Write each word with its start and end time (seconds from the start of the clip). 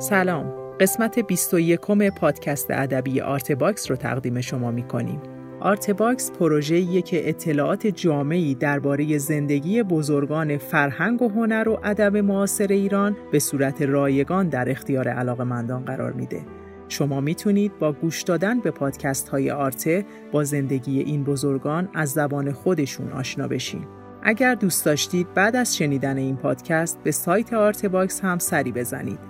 سلام 0.00 0.52
قسمت 0.80 1.18
21 1.18 1.80
پادکست 2.10 2.70
ادبی 2.70 3.20
آرت 3.20 3.52
باکس 3.52 3.90
رو 3.90 3.96
تقدیم 3.96 4.40
شما 4.40 4.70
می 4.70 4.82
کنیم. 4.82 5.20
آرت 5.60 5.90
باکس 5.90 6.30
پروژه‌ایه 6.30 7.02
که 7.02 7.28
اطلاعات 7.28 7.86
جامعی 7.86 8.54
درباره 8.54 9.18
زندگی 9.18 9.82
بزرگان 9.82 10.58
فرهنگ 10.58 11.22
و 11.22 11.28
هنر 11.28 11.68
و 11.68 11.80
ادب 11.84 12.16
معاصر 12.16 12.66
ایران 12.66 13.16
به 13.32 13.38
صورت 13.38 13.82
رایگان 13.82 14.48
در 14.48 14.70
اختیار 14.70 15.08
علاقمندان 15.08 15.84
قرار 15.84 16.12
میده. 16.12 16.40
شما 16.88 17.20
می‌تونید 17.20 17.78
با 17.78 17.92
گوش 17.92 18.22
دادن 18.22 18.60
به 18.60 18.70
پادکست 18.70 19.28
های 19.28 19.50
آرته 19.50 20.04
با 20.32 20.44
زندگی 20.44 21.00
این 21.00 21.24
بزرگان 21.24 21.88
از 21.94 22.10
زبان 22.10 22.52
خودشون 22.52 23.12
آشنا 23.12 23.48
بشین. 23.48 23.86
اگر 24.22 24.54
دوست 24.54 24.84
داشتید 24.84 25.34
بعد 25.34 25.56
از 25.56 25.76
شنیدن 25.76 26.16
این 26.16 26.36
پادکست 26.36 26.98
به 27.04 27.10
سایت 27.10 27.52
آرت 27.52 27.86
باکس 27.86 28.20
هم 28.20 28.38
سری 28.38 28.72
بزنید 28.72 29.29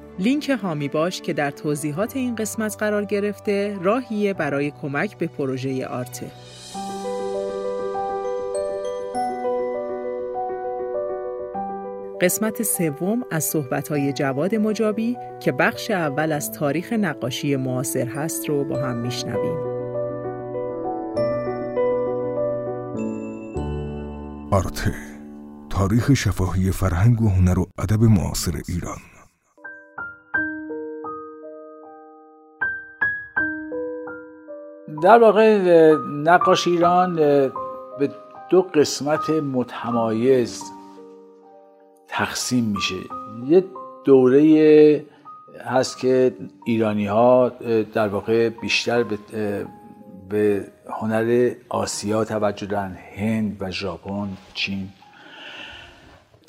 لینک 0.19 0.49
هامی 0.49 0.87
باش 0.87 1.21
که 1.21 1.33
در 1.33 1.51
توضیحات 1.51 2.15
این 2.15 2.35
قسمت 2.35 2.75
قرار 2.79 3.05
گرفته 3.05 3.77
راهیه 3.81 4.33
برای 4.33 4.71
کمک 4.71 5.17
به 5.17 5.27
پروژه 5.27 5.87
آرته. 5.87 6.31
قسمت 12.21 12.63
سوم 12.63 13.23
از 13.31 13.43
صحبت‌های 13.43 14.13
جواد 14.13 14.55
مجابی 14.55 15.17
که 15.39 15.51
بخش 15.51 15.91
اول 15.91 16.31
از 16.31 16.51
تاریخ 16.51 16.93
نقاشی 16.93 17.55
معاصر 17.55 18.07
هست 18.07 18.49
رو 18.49 18.63
با 18.63 18.79
هم 18.79 18.97
میشنویم. 18.97 19.71
آرته 24.51 24.93
تاریخ 25.69 26.13
شفاهی 26.13 26.71
فرهنگ 26.71 27.21
و 27.21 27.29
هنر 27.29 27.59
و 27.59 27.65
ادب 27.79 28.03
معاصر 28.03 28.61
ایران 28.67 29.10
در 35.03 35.19
واقع 35.19 35.57
نقاش 36.23 36.67
ایران 36.67 37.15
به 37.99 38.11
دو 38.49 38.61
قسمت 38.61 39.29
متمایز 39.29 40.63
تقسیم 42.07 42.63
میشه. 42.63 42.95
یه 43.47 43.63
دوره 44.03 45.05
هست 45.65 45.99
که 45.99 46.35
ایرانی 46.65 47.05
ها 47.05 47.49
در 47.93 48.07
واقع 48.07 48.49
بیشتر 48.49 49.03
به, 49.03 49.17
به 50.29 50.67
هنر 50.89 51.51
آسیا 51.69 52.25
توجه 52.25 52.65
دارن 52.65 52.97
هند 53.15 53.57
و 53.59 53.71
ژاپن 53.71 54.29
چین. 54.53 54.89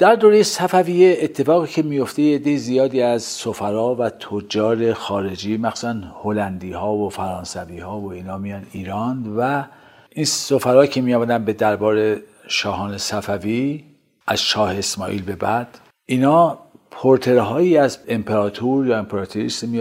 در 0.02 0.14
دوره 0.14 0.42
صفویه 0.42 1.18
اتفاقی 1.20 1.66
که 1.72 1.82
میفته 1.82 2.22
یه 2.22 2.56
زیادی 2.56 3.02
از 3.02 3.22
سفرا 3.22 3.94
و 3.94 4.10
تجار 4.10 4.92
خارجی 4.92 5.56
مخصوصا 5.56 5.96
هلندی 6.24 6.72
ها 6.72 6.94
و 6.94 7.10
فرانسوی 7.10 7.78
ها 7.78 8.00
و 8.00 8.12
اینا 8.12 8.38
میان 8.38 8.66
ایران 8.72 9.36
و 9.36 9.64
این 10.10 10.24
سفرا 10.24 10.86
که 10.86 11.00
می 11.00 11.38
به 11.38 11.52
دربار 11.52 12.16
شاهان 12.48 12.98
صفوی 12.98 13.84
از 14.26 14.40
شاه 14.40 14.78
اسماعیل 14.78 15.22
به 15.22 15.36
بعد 15.36 15.78
اینا 16.06 16.58
پورترهایی 16.90 17.76
از 17.76 17.98
امپراتور 18.08 18.86
یا 18.86 18.98
امپراتریس 18.98 19.64
می 19.64 19.78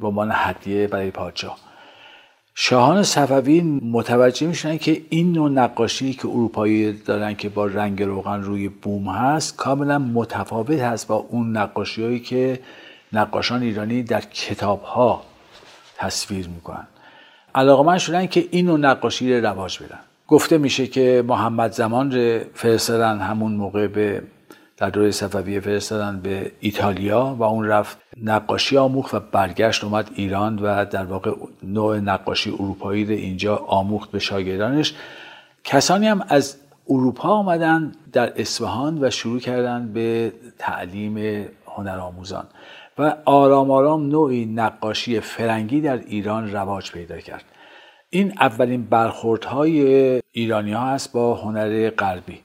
به 0.00 0.06
عنوان 0.06 0.30
هدیه 0.34 0.86
برای 0.86 1.10
پادشاه. 1.10 1.69
شاهان 2.62 3.02
صفوی 3.02 3.60
متوجه 3.82 4.46
میشن 4.46 4.78
که 4.78 5.02
این 5.10 5.32
نوع 5.32 5.50
نقاشی 5.50 6.12
که 6.12 6.28
اروپایی 6.28 6.92
دارن 6.92 7.34
که 7.34 7.48
با 7.48 7.66
رنگ 7.66 8.02
روغن 8.02 8.42
روی 8.42 8.68
بوم 8.68 9.08
هست 9.08 9.56
کاملا 9.56 9.98
متفاوت 9.98 10.80
هست 10.80 11.06
با 11.06 11.14
اون 11.14 11.56
نقاشی 11.56 12.02
هایی 12.02 12.20
که 12.20 12.60
نقاشان 13.12 13.62
ایرانی 13.62 14.02
در 14.02 14.20
کتاب 14.20 14.82
ها 14.82 15.22
تصویر 15.96 16.48
می‌کنن. 16.48 16.86
علاقه 17.54 17.82
من 17.82 17.98
شدن 17.98 18.26
که 18.26 18.48
این 18.50 18.66
نوع 18.66 18.78
نقاشی 18.78 19.34
رو 19.34 19.46
رواج 19.46 19.82
بدن. 19.82 20.00
گفته 20.28 20.58
میشه 20.58 20.86
که 20.86 21.24
محمد 21.28 21.72
زمان 21.72 22.12
رو 22.12 22.40
فرستادن 22.54 23.18
همون 23.18 23.52
موقع 23.52 23.86
به 23.86 24.22
در 24.80 24.90
دوره 24.90 25.10
صفویه 25.10 25.60
فرستادن 25.60 26.20
به 26.20 26.52
ایتالیا 26.60 27.36
و 27.38 27.42
اون 27.42 27.66
رفت 27.66 27.98
نقاشی 28.22 28.76
آموخت 28.76 29.14
و 29.14 29.20
برگشت 29.20 29.84
اومد 29.84 30.10
ایران 30.14 30.58
و 30.58 30.84
در 30.84 31.04
واقع 31.04 31.32
نوع 31.62 31.98
نقاشی 31.98 32.50
اروپایی 32.50 33.04
رو 33.04 33.12
اینجا 33.12 33.56
آموخت 33.56 34.10
به 34.10 34.18
شاگردانش. 34.18 34.94
کسانی 35.64 36.06
هم 36.06 36.24
از 36.28 36.56
اروپا 36.88 37.28
آمدن 37.28 37.92
در 38.12 38.40
اصفهان 38.40 39.04
و 39.04 39.10
شروع 39.10 39.40
کردن 39.40 39.92
به 39.92 40.32
تعلیم 40.58 41.46
هنرآموزان 41.66 42.46
و 42.98 43.16
آرام 43.24 43.70
آرام 43.70 44.08
نوعی 44.08 44.44
نقاشی 44.44 45.20
فرنگی 45.20 45.80
در 45.80 45.96
ایران 45.96 46.52
رواج 46.52 46.92
پیدا 46.92 47.18
کرد. 47.18 47.44
این 48.10 48.32
اولین 48.40 48.84
برخوردهای 48.84 49.82
ایرانی 50.32 50.72
ها 50.72 50.86
هست 50.86 51.12
با 51.12 51.34
هنر 51.34 51.90
غربی. 51.90 52.40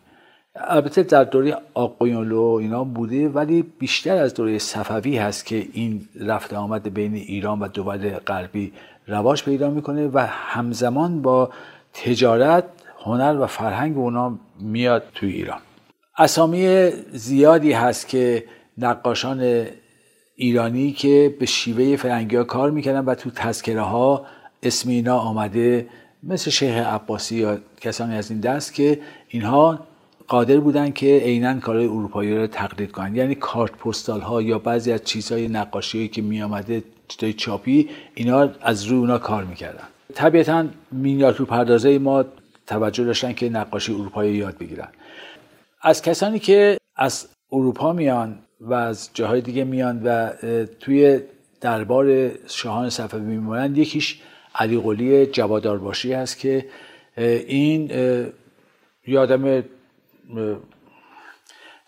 البته 0.55 1.03
در 1.03 1.23
دوره 1.23 1.57
آقایانلو 1.73 2.41
اینا 2.41 2.83
بوده 2.83 3.29
ولی 3.29 3.61
بیشتر 3.61 4.17
از 4.17 4.33
دوره 4.33 4.57
صفوی 4.59 5.17
هست 5.17 5.45
که 5.45 5.67
این 5.73 6.07
رفت 6.19 6.53
آمد 6.53 6.93
بین 6.93 7.15
ایران 7.15 7.59
و 7.59 7.67
دول 7.67 8.09
غربی 8.09 8.73
رواج 9.07 9.43
پیدا 9.43 9.69
می‌کنه 9.69 10.07
و 10.07 10.27
همزمان 10.29 11.21
با 11.21 11.49
تجارت 11.93 12.63
هنر 13.05 13.39
و 13.39 13.47
فرهنگ 13.47 13.97
اونا 13.97 14.37
میاد 14.59 15.03
توی 15.15 15.31
ایران. 15.31 15.59
اسامی 16.17 16.89
زیادی 17.11 17.71
هست 17.71 18.07
که 18.07 18.43
نقاشان 18.77 19.65
ایرانی 20.35 20.91
که 20.91 21.35
به 21.39 21.45
شیوه 21.45 21.95
فرنگی 21.95 22.35
ها 22.35 22.43
کار 22.43 22.71
می‌کردن 22.71 23.05
و 23.05 23.15
تو 23.15 23.29
تذکره 23.29 23.81
ها 23.81 24.25
اسم 24.63 24.89
اینا 24.89 25.17
آمده 25.17 25.87
مثل 26.23 26.51
شیخ 26.51 26.75
عباسی 26.75 27.35
یا 27.35 27.57
کسانی 27.81 28.15
از 28.15 28.31
این 28.31 28.39
دست 28.39 28.73
که 28.73 28.99
اینها 29.27 29.79
قادر 30.27 30.57
بودن 30.57 30.91
که 30.91 31.19
عینا 31.19 31.59
کارهای 31.59 31.85
اروپایی 31.85 32.37
رو 32.37 32.47
تقلید 32.47 32.91
کنن. 32.91 33.15
یعنی 33.15 33.35
کارت 33.35 33.71
پستال 33.71 34.21
ها 34.21 34.41
یا 34.41 34.59
بعضی 34.59 34.91
از 34.91 35.03
چیزهای 35.03 35.47
نقاشی 35.47 36.07
که 36.07 36.21
می 36.21 36.41
آمده 36.41 36.83
چیزای 37.07 37.33
چاپی 37.33 37.89
اینا 38.15 38.49
از 38.61 38.83
روی 38.83 38.97
اونا 38.99 39.17
کار 39.17 39.43
می‌کردن. 39.43 39.87
طبیعتا 40.13 40.65
مینیاتور 40.91 41.47
پردازه 41.47 41.99
ما 41.99 42.25
توجه 42.67 43.03
داشتن 43.03 43.33
که 43.33 43.49
نقاشی 43.49 43.93
اروپایی 43.93 44.35
یاد 44.35 44.57
بگیرن. 44.57 44.87
از 45.81 46.01
کسانی 46.01 46.39
که 46.39 46.77
از 46.95 47.27
اروپا 47.51 47.93
میان 47.93 48.39
و 48.61 48.73
از 48.73 49.09
جاهای 49.13 49.41
دیگه 49.41 49.63
میان 49.63 50.03
و 50.03 50.29
توی 50.79 51.19
دربار 51.61 52.31
شاهان 52.47 52.89
صفوی 52.89 53.21
میمونن 53.21 53.75
یکیش 53.75 54.21
علی 54.55 54.79
قلی 54.79 55.25
جوادارباشی 55.25 56.13
هست 56.13 56.39
که 56.39 56.65
این 57.47 57.91
یادم 59.07 59.63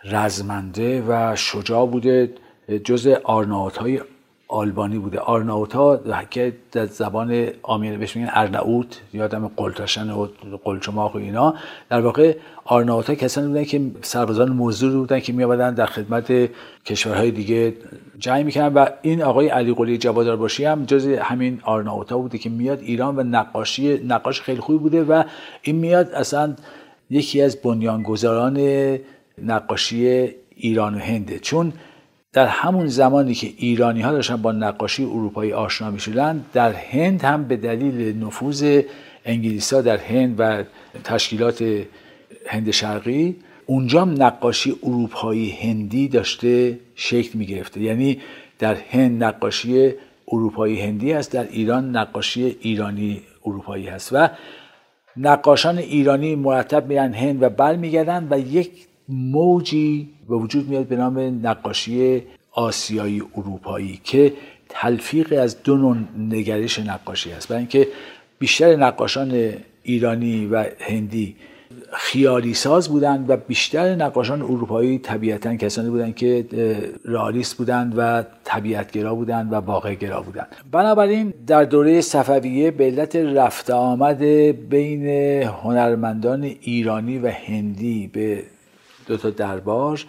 رزمنده 0.03 1.03
و 1.07 1.35
شجاع 1.35 1.87
بوده 1.87 2.33
جز 2.83 3.07
آرناوت 3.23 3.77
های 3.77 4.01
آلبانی 4.47 4.97
بوده. 4.97 5.19
آرناوت 5.19 5.73
ها 5.73 5.99
که 6.29 6.53
در 6.71 6.85
زبان 6.85 7.47
آمیانه 7.63 7.97
بهش 7.97 8.15
میگن 8.15 8.29
ارناوت 8.33 9.01
یادم 9.13 9.51
قلتاشن 9.57 10.09
و 10.09 10.27
قلچماق 10.63 11.15
و 11.15 11.17
اینا. 11.17 11.55
در 11.89 12.01
واقع 12.01 12.35
آرناوت 12.65 13.09
ها 13.09 13.15
کسانی 13.15 13.47
بودن 13.47 13.63
که 13.63 13.81
سربازان 14.01 14.49
مزدور 14.49 14.91
بودن 14.91 15.19
که 15.19 15.33
میابدن 15.33 15.73
در 15.73 15.85
خدمت 15.85 16.49
کشورهای 16.85 17.31
دیگه 17.31 17.73
جنگ 18.19 18.45
می‌کنن 18.45 18.67
و 18.67 18.85
این 19.01 19.23
آقای 19.23 19.47
علی 19.47 19.73
قلی 19.73 19.97
جوادار 19.97 20.35
باشی 20.35 20.65
هم 20.65 20.85
جز 20.85 21.07
همین 21.07 21.59
آرناوت 21.63 22.11
ها 22.11 22.17
بوده 22.17 22.37
که 22.37 22.49
میاد 22.49 22.79
ایران 22.81 23.15
و 23.15 23.23
نقاشی 23.23 23.97
نقاش 23.97 24.41
خیلی 24.41 24.59
خوبی 24.59 24.79
بوده 24.79 25.03
و 25.03 25.23
این 25.61 25.75
میاد 25.75 26.11
اصلا 26.11 26.55
یکی 27.09 27.41
از 27.41 27.57
بنیانگذاران 27.57 28.59
نقاشی 29.43 30.29
ایران 30.55 30.95
و 30.95 30.99
هنده 30.99 31.39
چون 31.39 31.73
در 32.33 32.47
همون 32.47 32.87
زمانی 32.87 33.33
که 33.33 33.53
ایرانی 33.57 34.01
ها 34.01 34.11
داشتن 34.11 34.35
با 34.35 34.51
نقاشی 34.51 35.03
اروپایی 35.03 35.53
آشنا 35.53 35.91
می 35.91 35.99
شدن 35.99 36.45
در 36.53 36.73
هند 36.73 37.21
هم 37.21 37.43
به 37.43 37.57
دلیل 37.57 38.23
نفوذ 38.23 38.81
انگلیس 39.25 39.73
در 39.73 39.97
هند 39.97 40.35
و 40.37 40.63
تشکیلات 41.03 41.65
هند 42.47 42.71
شرقی 42.71 43.35
اونجا 43.65 44.01
هم 44.01 44.23
نقاشی 44.23 44.75
اروپایی 44.83 45.49
هندی 45.49 46.07
داشته 46.07 46.79
شکل 46.95 47.37
می 47.37 47.45
گرفته 47.45 47.81
یعنی 47.81 48.19
در 48.59 48.75
هند 48.75 49.23
نقاشی 49.23 49.93
اروپایی 50.27 50.81
هندی 50.81 51.13
است 51.13 51.31
در 51.31 51.47
ایران 51.51 51.95
نقاشی 51.95 52.57
ایرانی 52.61 53.21
اروپایی 53.45 53.87
هست. 53.87 54.09
و 54.13 54.29
نقاشان 55.17 55.77
ایرانی 55.77 56.35
مرتب 56.35 56.87
میرن 56.87 57.13
هند 57.13 57.43
و 57.43 57.49
بر 57.49 57.75
میگردن 57.75 58.27
و 58.31 58.39
یک 58.39 58.71
موجی 59.09 60.09
به 60.29 60.35
وجود 60.35 60.69
میاد 60.69 60.85
به 60.87 60.95
نام 60.95 61.19
نقاشی 61.47 62.23
آسیایی 62.51 63.23
اروپایی 63.35 64.01
که 64.03 64.33
تلفیق 64.69 65.39
از 65.41 65.63
دو 65.63 65.77
نوع 65.77 65.97
نگرش 66.17 66.79
نقاشی 66.79 67.31
است. 67.31 67.47
برای 67.47 67.59
اینکه 67.59 67.87
بیشتر 68.39 68.75
نقاشان 68.75 69.53
ایرانی 69.83 70.45
و 70.45 70.65
هندی 70.79 71.35
خیالی 71.93 72.53
ساز 72.53 72.89
بودند 72.89 73.29
و 73.29 73.37
بیشتر 73.37 73.95
نقاشان 73.95 74.41
اروپایی 74.41 74.99
طبیعتا 74.99 75.55
کسانی 75.55 75.89
بودند 75.89 76.15
که 76.15 76.45
رئالیست 77.05 77.57
بودند 77.57 77.93
و 77.97 78.23
طبیعتگرا 78.43 79.15
بودند 79.15 79.53
و 79.53 79.55
واقعگرا 79.55 80.21
بودند. 80.21 80.47
بنابراین 80.71 81.33
در 81.47 81.63
دوره 81.63 82.01
صفویه 82.01 82.71
به 82.71 82.85
علت 82.85 83.15
رفت 83.15 83.69
آمد 83.69 84.21
بین 84.69 85.07
هنرمندان 85.43 86.43
ایرانی 86.43 87.19
و 87.19 87.27
هندی 87.27 88.07
به 88.07 88.43
دو 89.07 89.17
تا 89.17 89.29
دربار 89.29 90.05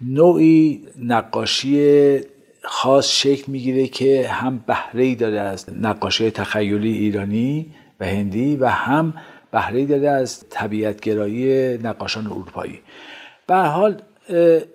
نوعی 0.00 0.80
نقاشی 1.02 2.20
خاص 2.62 3.08
شکل 3.08 3.52
می‌گیره 3.52 3.86
که 3.86 4.28
هم 4.28 4.64
بهره 4.66 5.04
ای 5.04 5.14
داره 5.14 5.40
از 5.40 5.66
نقاشی 5.80 6.30
تخیلی 6.30 6.92
ایرانی 6.92 7.66
و 8.00 8.06
هندی 8.06 8.56
و 8.56 8.66
هم 8.66 9.14
بهره 9.52 9.86
داده 9.86 10.10
از 10.10 10.44
طبیعتگرایی 10.50 11.78
نقاشان 11.78 12.26
اروپایی. 12.26 12.80
به 13.46 13.56
حال 13.56 14.02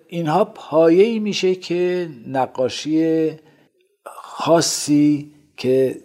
اینها 0.08 0.46
پایه 0.46 1.04
ای 1.04 1.20
میشه 1.20 1.56
که 1.56 2.10
نقاشی 2.28 3.30
خاصی 4.06 5.32
که 5.58 5.96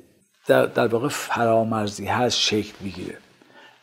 در, 0.46 0.66
در 0.66 0.86
واقع 0.86 1.08
فرامرزی 1.08 2.06
هست 2.06 2.38
شکل 2.38 2.72
می‌گیره 2.80 3.16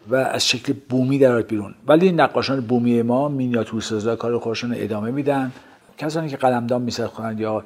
و 0.09 0.15
از 0.15 0.47
شکل 0.47 0.73
بومی 0.89 1.19
در 1.19 1.41
بیرون. 1.41 1.75
ولی 1.87 2.11
نقاشان 2.11 2.61
بومی 2.61 3.01
ما 3.01 3.29
مینیاتور 3.29 3.81
سازا 3.81 4.15
کار 4.15 4.39
خودشون 4.39 4.73
ادامه 4.77 5.11
میدن. 5.11 5.51
کسانی 5.97 6.29
که 6.29 6.37
قلمدان 6.37 6.81
می‌سازند 6.81 7.39
یا 7.39 7.63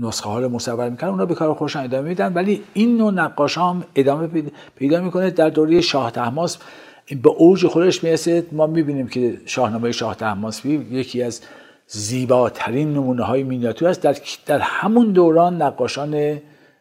نسخه 0.00 0.28
ها 0.28 0.40
رو 0.40 0.48
مصور 0.48 0.88
می‌کنن 0.88 1.10
اونا 1.10 1.26
به 1.26 1.34
کار 1.34 1.54
خودشون 1.54 1.84
ادامه 1.84 2.08
میدن. 2.08 2.32
ولی 2.32 2.62
این 2.74 2.96
نوع 2.96 3.12
نقاش 3.12 3.58
هم 3.58 3.84
ادامه 3.94 4.28
پیدا 4.76 5.00
می‌کنه 5.00 5.30
در 5.30 5.48
دوره 5.50 5.80
شاه 5.80 6.10
تحماس. 6.10 6.58
به 7.22 7.30
اوج 7.30 7.66
خودش 7.66 8.04
می‌رسه. 8.04 8.46
ما 8.52 8.66
می‌بینیم 8.66 9.08
که 9.08 9.40
شاهنامه 9.46 9.92
شاه 9.92 10.14
تحماسبی 10.14 10.86
یکی 10.90 11.22
از 11.22 11.40
زیباترین 11.86 12.92
نمونه 12.92 13.22
های 13.22 13.42
مینیاتور 13.42 13.88
است. 13.88 14.00
در, 14.00 14.16
در 14.46 14.58
همون 14.58 15.12
دوران 15.12 15.62
نقاشان 15.62 16.40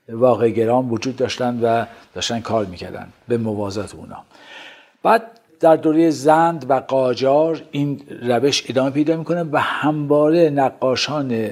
واقع 0.09 0.50
گرام 0.50 0.92
وجود 0.92 1.15
داشتن 1.15 1.59
و 1.63 1.86
داشتن 2.13 2.39
کار 2.39 2.65
می‌کردن 2.65 3.07
به 3.27 3.38
موازات 3.38 3.95
اونا. 3.95 4.18
بعد 5.04 5.21
در 5.59 5.75
دوره 5.75 6.09
زند 6.09 6.65
و 6.69 6.74
قاجار 6.74 7.62
این 7.71 8.01
روش 8.21 8.63
ادامه 8.69 8.89
پیدا 8.89 9.18
می‌کنه 9.18 9.44
و 9.44 9.57
همواره 9.57 10.50
نقاشان 10.50 11.50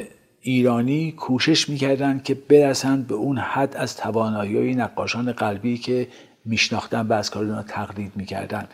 ایرانی 0.49 1.11
کوشش 1.11 1.69
می‌کردند 1.69 2.23
که 2.23 2.33
برسند 2.33 3.07
به 3.07 3.15
اون 3.15 3.37
حد 3.37 3.77
از 3.77 3.97
توانایی 3.97 4.75
نقاشان 4.75 5.31
قلبی 5.31 5.77
که 5.77 6.07
میشناختن 6.45 7.07
و 7.07 7.13
از 7.13 7.29
کار 7.29 7.43
اونا 7.43 7.63
تقلید 7.63 8.11
می‌کردن. 8.15 8.67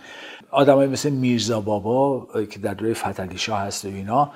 آدمایی 0.52 0.90
مثل 0.90 1.10
میرزا 1.10 1.62
بابا 1.62 2.28
که 2.52 2.60
در 2.60 2.74
دوره 2.74 2.94
فتلی 2.94 3.38
شاه 3.38 3.60
هست 3.60 3.86
و 3.86 3.88
اینا 3.88 4.32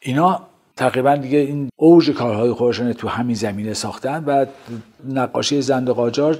اینا 0.00 0.40
تقریبا 0.76 1.16
دیگه 1.16 1.38
این 1.38 1.68
اوج 1.76 2.10
کارهای 2.10 2.52
خودشون 2.52 2.92
تو 2.92 3.08
همین 3.08 3.34
زمینه 3.34 3.74
ساختن 3.74 4.24
و 4.24 4.46
نقاشی 5.08 5.62
زند 5.62 5.88
قاجار 5.88 6.34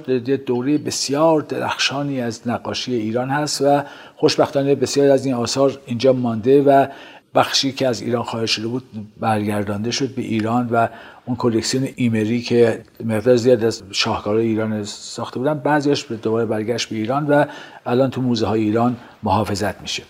دوره 0.45 0.77
بسیار 0.77 1.41
درخشانی 1.41 2.21
از 2.21 2.47
نقاشی 2.47 2.95
ایران 2.95 3.29
هست 3.29 3.61
و 3.61 3.83
خوشبختانه 4.15 4.75
بسیار 4.75 5.11
از 5.11 5.25
این 5.25 5.35
آثار 5.35 5.79
اینجا 5.85 6.13
مانده 6.13 6.61
و 6.61 6.87
بخشی 7.37 7.71
که 7.71 7.87
از 7.87 8.01
ایران 8.01 8.23
خواهش 8.23 8.51
شده 8.51 8.67
بود 8.67 8.83
برگردانده 9.19 9.91
شد 9.91 10.15
به 10.15 10.21
ایران 10.21 10.69
و 10.71 10.87
اون 11.25 11.37
کلکسیون 11.37 11.87
ایمری 11.95 12.41
که 12.41 12.83
مقدار 13.05 13.35
زیاد 13.35 13.63
از 13.63 13.83
شاهکارهای 13.91 14.45
ایران 14.47 14.83
ساخته 14.83 15.39
بودن 15.39 15.53
بعضیش 15.53 16.03
به 16.03 16.15
دوباره 16.15 16.45
برگشت 16.45 16.89
به 16.89 16.95
ایران 16.95 17.27
و 17.27 17.45
الان 17.85 18.09
تو 18.09 18.21
موزه 18.21 18.45
های 18.45 18.61
ایران 18.61 18.97
محافظت 19.23 19.81
میشه. 19.81 20.03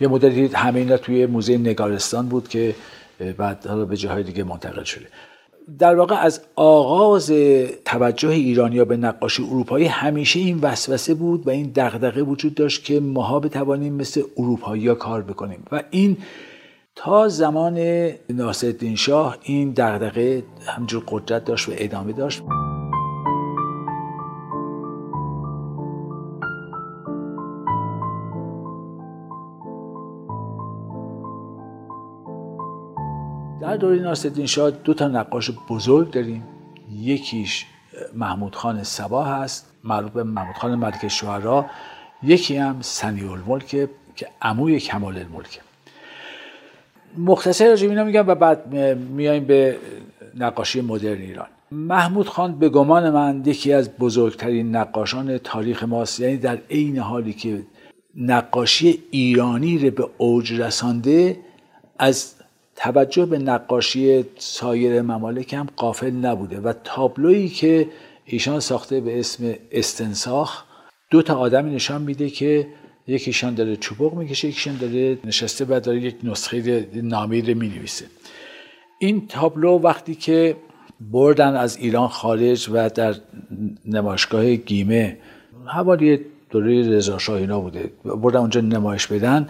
یه 0.00 0.08
مدتی 0.08 0.46
همه 0.46 0.80
اینا 0.80 0.96
توی 0.96 1.26
موزه 1.26 1.58
نگارستان 1.58 2.28
بود 2.28 2.48
که 2.48 2.74
بعد 3.36 3.66
حالا 3.66 3.84
به 3.84 3.96
جاهای 3.96 4.22
دیگه 4.22 4.44
منتقل 4.44 4.84
شده. 4.84 5.06
در 5.78 5.94
واقع 5.94 6.14
از 6.14 6.40
آغاز 6.56 7.32
توجه 7.84 8.28
ایرانیا 8.28 8.84
به 8.84 8.96
نقاشی 8.96 9.42
اروپایی 9.42 9.86
همیشه 9.86 10.40
این 10.40 10.58
وسوسه 10.58 11.14
بود 11.14 11.46
و 11.46 11.50
این 11.50 11.72
دغدغه 11.74 12.22
وجود 12.22 12.54
داشت 12.54 12.84
که 12.84 13.00
ماها 13.00 13.40
بتوانیم 13.40 13.94
مثل 13.94 14.22
اروپایی 14.36 14.94
کار 14.94 15.22
بکنیم. 15.22 15.62
و 15.72 15.82
این 15.90 16.16
تا 16.94 17.28
زمان 17.28 17.78
ناصرالدین 18.30 18.96
شاه 18.96 19.36
این 19.42 19.72
دغدغه 19.76 20.44
همجور 20.66 21.04
قدرت 21.08 21.44
داشت 21.44 21.68
و 21.68 21.72
ادامه 21.74 22.12
داشت. 22.12 22.42
در 33.60 33.76
دوره 33.76 33.98
ناصرالدین 33.98 34.46
شاه 34.46 34.70
دو 34.70 34.94
تا 34.94 35.08
نقاش 35.08 35.50
بزرگ 35.68 36.10
داریم. 36.10 36.44
یکیش 36.90 37.66
محمود 38.14 38.56
خان 38.56 38.82
سبا 38.82 39.24
هست 39.24 39.72
معروف 39.84 40.10
به 40.10 40.22
محمود 40.22 40.56
خان 40.56 40.74
ملک 40.74 41.08
شعرا. 41.08 41.66
یکی 42.22 42.56
هم 42.56 42.76
سنی 42.80 43.24
الملک 43.24 43.88
که 44.16 44.28
عموی 44.42 44.80
کمال 44.80 45.18
الملکه 45.18 45.60
مختصر 47.18 47.68
راجع 47.68 47.88
اینا 47.88 48.04
میگم 48.04 48.24
و 48.26 48.34
بعد 48.34 48.66
میایم 49.10 49.44
به 49.44 49.76
نقاشی 50.34 50.80
مدرن 50.80 51.20
ایران. 51.20 51.46
محمود 51.72 52.28
خان 52.28 52.58
به 52.58 52.68
گمان 52.68 53.10
من 53.10 53.42
یکی 53.46 53.72
از 53.72 53.90
بزرگترین 53.96 54.76
نقاشان 54.76 55.38
تاریخ 55.38 55.82
ماست 55.82 56.20
یعنی 56.20 56.36
در 56.36 56.58
عین 56.70 56.98
حالی 56.98 57.32
که 57.32 57.62
نقاشی 58.16 59.02
ایرانی 59.10 59.78
رو 59.78 59.90
به 59.90 60.08
اوج 60.18 60.52
رسانده 60.52 61.36
از 61.98 62.34
توجه 62.76 63.26
به 63.26 63.38
نقاشی 63.38 64.24
سایر 64.38 65.02
ممالک 65.02 65.54
هم 65.54 65.66
قافل 65.76 66.10
نبوده 66.10 66.60
و 66.60 66.72
تابلویی 66.84 67.48
که 67.48 67.88
ایشان 68.24 68.60
ساخته 68.60 69.00
به 69.00 69.20
اسم 69.20 69.54
استنساخ 69.72 70.64
دو 71.10 71.22
تا 71.22 71.34
آدمی 71.34 71.74
نشان 71.74 72.02
میده 72.02 72.30
که 72.30 72.66
یکیشان 73.06 73.54
داره 73.54 73.76
چوبق 73.76 74.14
می‌کشه 74.14 74.48
یکیشان 74.48 74.76
داره 74.76 75.18
نشسته 75.24 75.64
و 75.68 75.80
داره 75.80 76.00
یک 76.00 76.16
نسخه 76.24 76.88
نامی 76.94 77.42
رو 77.42 77.58
می‌نویسه. 77.58 78.04
این 78.98 79.26
تابلو 79.28 79.78
وقتی 79.78 80.14
که 80.14 80.56
بردن 81.00 81.56
از 81.56 81.76
ایران 81.76 82.08
خارج 82.08 82.68
و 82.72 82.88
در 82.88 83.14
نمایشگاه 83.84 84.54
گیمه 84.54 85.18
حوالی 85.66 86.20
دوره 86.50 86.88
رضا 86.88 87.36
اینا 87.36 87.60
بوده. 87.60 87.90
بردن 88.04 88.40
اونجا 88.40 88.60
نمایش 88.60 89.06
بدن. 89.06 89.48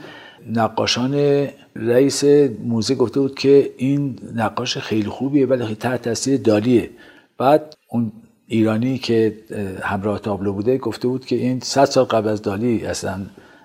نقاشان 0.51 1.47
رئیس 1.77 2.25
موزه 2.65 2.95
گفته 2.95 3.21
بود 3.21 3.39
که 3.39 3.71
این 3.77 4.19
نقاش 4.35 4.79
خیلی 4.79 5.09
خوبیه 5.09 5.47
ولی 5.47 5.75
تحت 5.75 6.03
تاثیر 6.03 6.41
دالیه. 6.41 6.91
بعد 7.39 7.77
اون 7.89 8.13
ایرانی 8.47 8.99
که 8.99 9.37
همراه 9.83 10.19
تابلو 10.19 10.53
بوده 10.53 10.79
گفته 10.79 11.09
بود 11.09 11.27
که 11.27 11.37
این 11.37 11.61
صد 11.61 11.85
سال 11.85 12.05
قبل 12.05 12.29
از 12.29 12.43
دالی 12.43 12.85
اصلا 12.85 13.21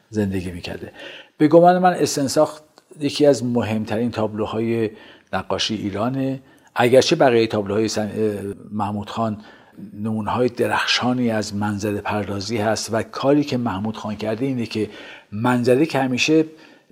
زندگی 0.09 0.51
می‌کرده. 0.51 0.91
به 1.37 1.47
گمان 1.47 1.77
من 1.77 1.93
استنساخ 1.93 2.59
یکی 2.99 3.25
از 3.25 3.43
مهمترین 3.43 4.11
تابلوهای 4.11 4.89
نقاشی 5.33 5.75
ایرانه. 5.75 6.39
اگرچه 6.75 7.15
بقیه 7.15 7.47
تابلوهای 7.47 7.89
محمود 8.71 9.09
خان 9.09 9.37
نمونهای 9.93 10.49
درخشانی 10.49 11.31
از 11.31 11.55
منظر 11.55 11.97
پردازی 11.97 12.57
هست 12.57 12.89
و 12.93 13.03
کاری 13.03 13.43
که 13.43 13.57
محمود 13.57 13.97
خان 13.97 14.15
کرده 14.15 14.45
اینه 14.45 14.65
که 14.65 14.89
منظره 15.31 15.85
که 15.85 15.99
همیشه 15.99 16.45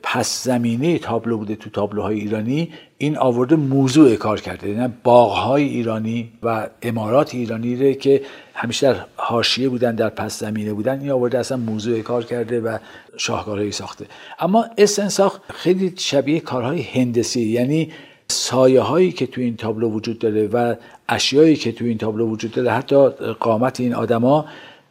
پس 0.08 0.44
زمینه 0.44 1.00
تابلو 1.00 1.38
بوده 1.38 1.56
تو 1.56 1.70
تابلوهای 1.70 2.20
ایرانی 2.20 2.72
این 2.98 3.18
آورده 3.18 3.56
موضوع 3.56 4.16
کار 4.16 4.42
کرده. 4.42 4.70
یعنی 4.70 4.94
باغهای 5.04 5.64
ایرانی 5.64 6.32
و 6.44 6.68
امارات 6.82 7.36
ایرانی 7.36 7.76
ره 7.76 7.94
که 7.94 8.22
همیشه 8.54 8.94
در 8.94 9.00
حاشیه 9.16 9.70
بودن 9.70 9.96
در 9.96 10.10
پس 10.10 10.40
زمینه 10.40 10.74
بودن 10.74 11.00
این 11.00 11.12
آورده 11.12 11.40
اصلا 11.40 11.58
موضوع 11.58 12.02
کار 12.02 12.24
کرده 12.24 12.60
و 12.60 12.78
شاهکارهایی 13.18 13.72
ساخته. 13.72 14.06
اما 14.40 14.66
استنساخ 14.78 15.40
خیلی 15.54 15.94
شبیه 15.98 16.40
کارهای 16.40 16.82
هندسی 16.82 17.42
یعنی 17.42 17.92
سایه 18.28 18.82
هایی 18.82 19.12
که 19.12 19.28
تو 19.28 19.42
این 19.42 19.56
تابلو 19.56 19.90
وجود 19.90 20.20
داره 20.20 20.48
و 20.48 20.76
اشیایی 21.10 21.56
که 21.56 21.72
تو 21.72 21.86
این 21.86 21.98
تابلو 21.98 22.30
وجود 22.30 22.52
داره. 22.52 22.72
حتی 22.72 23.10
قامت 23.40 23.80
این 23.80 23.94
آدما 23.94 24.46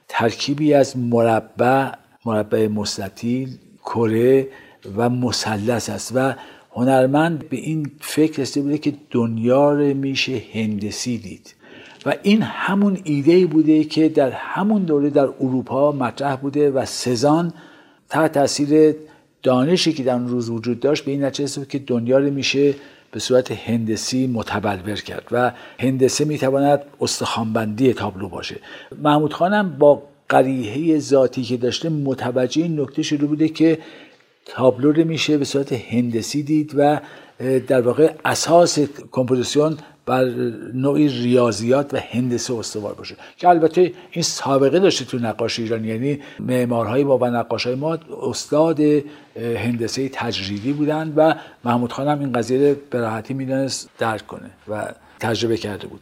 ترکیبی 0.08 0.74
از 0.74 0.96
مربع 0.96 1.90
مربع 2.26 2.68
مستطیل 2.68 3.48
کره 3.84 4.48
و 4.96 5.10
مثلث 5.10 5.90
است 5.90 6.12
و 6.14 6.34
هنرمند 6.72 7.48
به 7.48 7.56
این 7.56 7.90
فکر 8.00 8.42
رسیده 8.42 8.66
بوده 8.66 8.78
که 8.78 8.92
دنیا 9.10 9.72
رو 9.72 9.94
میشه 9.94 10.42
هندسی 10.52 11.18
دید. 11.18 11.54
و 12.06 12.14
این 12.22 12.42
همون 12.42 12.98
ایده 13.04 13.46
بوده 13.46 13.84
که 13.84 14.08
در 14.08 14.30
همون 14.30 14.82
دوره 14.82 15.10
در 15.10 15.28
اروپا 15.40 15.92
مطرح 15.92 16.36
بوده 16.36 16.70
و 16.70 16.84
سزان 16.84 17.52
تحت 18.08 18.32
تاثیر 18.32 18.94
دانشی 19.42 19.92
که 19.92 20.02
در 20.02 20.14
اون 20.14 20.28
روز 20.28 20.50
وجود 20.50 20.80
داشت 20.80 21.04
به 21.04 21.10
این 21.10 21.24
نتیجه 21.24 21.64
که 21.64 21.78
دنیا 21.78 22.18
رو 22.18 22.30
میشه 22.30 22.74
به 23.10 23.20
صورت 23.20 23.50
هندسی 23.50 24.26
متبلور 24.26 24.96
کرد 24.96 25.24
و 25.30 25.52
هندسه 25.78 26.24
می‌تواند 26.24 26.80
استخوانبندی 27.00 27.92
تابلو 27.92 28.28
باشه. 28.28 28.56
محمود 29.02 29.32
خانم 29.32 29.76
با 29.78 30.02
قریحه 30.28 30.98
ذاتی 30.98 31.42
که 31.42 31.56
داشته 31.56 31.88
متوجه 31.88 32.62
این 32.62 32.80
نکته 32.80 33.02
شده 33.02 33.26
بوده 33.26 33.48
که 33.48 33.78
تابلو 34.44 34.92
رو 34.92 35.04
میشه 35.04 35.38
به 35.38 35.44
صورت 35.44 35.72
هندسی 35.72 36.42
دید 36.42 36.72
و 36.76 37.00
در 37.66 37.80
واقع 37.80 38.12
اساس 38.24 38.78
کمپوزیسیون 39.12 39.76
بر 40.06 40.24
نوعی 40.74 41.08
ریاضیات 41.08 41.94
و 41.94 41.96
هندسه 41.96 42.54
استوار 42.54 42.94
باشه. 42.94 43.16
که 43.36 43.48
البته 43.48 43.92
این 44.10 44.22
سابقه 44.22 44.78
داشته 44.78 45.04
تو 45.04 45.18
نقاشی 45.18 45.62
ایرانی 45.62 45.88
یعنی 45.88 46.18
معمارهای 46.40 47.04
ما 47.04 47.18
و 47.18 47.24
نقاشای 47.24 47.74
ما 47.74 47.98
استاد 48.22 48.80
هندسه 49.36 50.08
تجریدی 50.08 50.72
بودند 50.72 51.12
و 51.16 51.34
محمود 51.64 51.92
خان 51.92 52.08
هم 52.08 52.20
این 52.20 52.32
قضیه 52.32 52.70
رو 52.70 52.76
به 52.90 53.00
راحتی 53.00 53.34
می‌دونست 53.34 53.90
درک 53.98 54.26
کنه 54.26 54.50
و 54.68 54.92
تجربه 55.20 55.56
کرده 55.56 55.86
بود. 55.86 56.00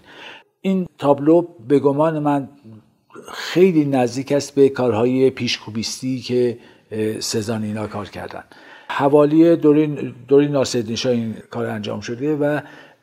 این 0.61 0.87
تابلو 0.99 1.47
به 1.69 1.79
گمان 1.79 2.19
من 2.19 2.49
خیلی 3.33 3.85
نزدیک 3.85 4.33
است 4.33 4.55
به 4.55 4.69
کارهای 4.69 5.31
پیشکوبیستی 5.31 6.21
که 6.21 6.59
سزان 7.21 7.63
اینا 7.63 7.87
کار 7.87 8.09
کردن. 8.09 8.45
حوالی 8.89 9.57
دوری, 9.57 10.15
دوری 10.29 10.49
ناصرالدین 10.49 10.99
این 11.05 11.37
کار 11.51 11.67
انجام 11.67 12.01
شده 12.01 12.37
و 12.37 12.61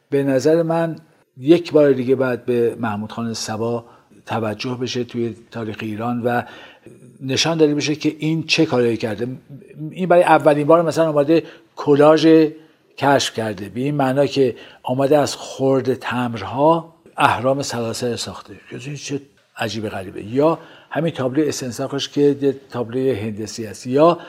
به 0.09 0.23
نظر 0.23 0.63
من 0.63 0.95
یک 1.37 1.71
بار 1.71 1.91
دیگه 1.91 2.15
باید 2.15 2.45
به 2.45 2.75
محمود 2.79 3.11
خان 3.11 3.33
سبا 3.33 3.85
توجه 4.25 4.77
بشه 4.81 5.03
توی 5.03 5.35
تاریخ 5.51 5.77
ایران 5.81 6.21
و 6.21 6.41
نشان 7.21 7.57
داده 7.57 7.75
بشه 7.75 7.95
که 7.95 8.15
این 8.19 8.43
چه 8.43 8.65
کاری 8.65 8.97
کرده. 8.97 9.27
این 9.91 10.09
برای 10.09 10.23
اولین 10.23 10.67
بار 10.67 10.81
مثلا 10.81 11.09
آماده 11.09 11.43
کلاژ 11.75 12.47
کشف 12.97 13.33
کرده. 13.33 13.69
به 13.69 13.81
این 13.81 13.95
معنا 13.95 14.25
که 14.25 14.55
آمده 14.83 15.17
از 15.17 15.35
خورد 15.35 15.93
تمرها 15.93 16.95
اهرام 17.17 17.61
سلاسل 17.61 18.15
ساخته. 18.15 18.53
چه 19.03 19.21
عجیب 19.57 19.89
غریبه. 19.89 20.23
یا 20.23 20.59
همین 20.89 21.13
تابلو 21.13 21.47
استنساخش 21.47 22.09
که 22.09 22.55
تابلو 22.69 23.15
هندسی 23.15 23.65
است 23.65 23.87
یا 23.87 24.19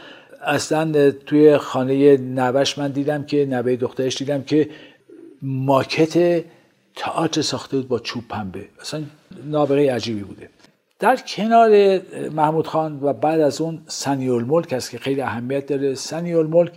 اصلا 0.42 1.10
توی 1.10 1.56
خانه 1.56 2.16
نوش 2.16 2.78
من 2.78 2.90
دیدم 2.90 3.24
که 3.24 3.46
نوه 3.46 3.76
دخترش 3.76 4.16
دیدم 4.16 4.42
که 4.42 4.68
ماکت 5.42 6.44
تئاتر 6.96 7.42
ساخته 7.42 7.76
بود 7.76 7.88
با 7.88 7.98
چوب 7.98 8.28
پنبه. 8.28 8.64
اصلا 8.80 9.02
نابغه 9.44 9.92
عجیبی 9.92 10.22
بوده. 10.22 10.48
در 10.98 11.16
کنار 11.16 12.00
محمود 12.30 12.66
خان 12.66 13.00
و 13.02 13.12
بعد 13.12 13.40
از 13.40 13.60
اون 13.60 13.82
سنی 13.86 14.28
الملک 14.28 14.72
است 14.72 14.90
که 14.90 14.98
خیلی 14.98 15.20
اهمیت 15.20 15.66
داره. 15.66 15.94
سنی 15.94 16.34
الملک 16.34 16.72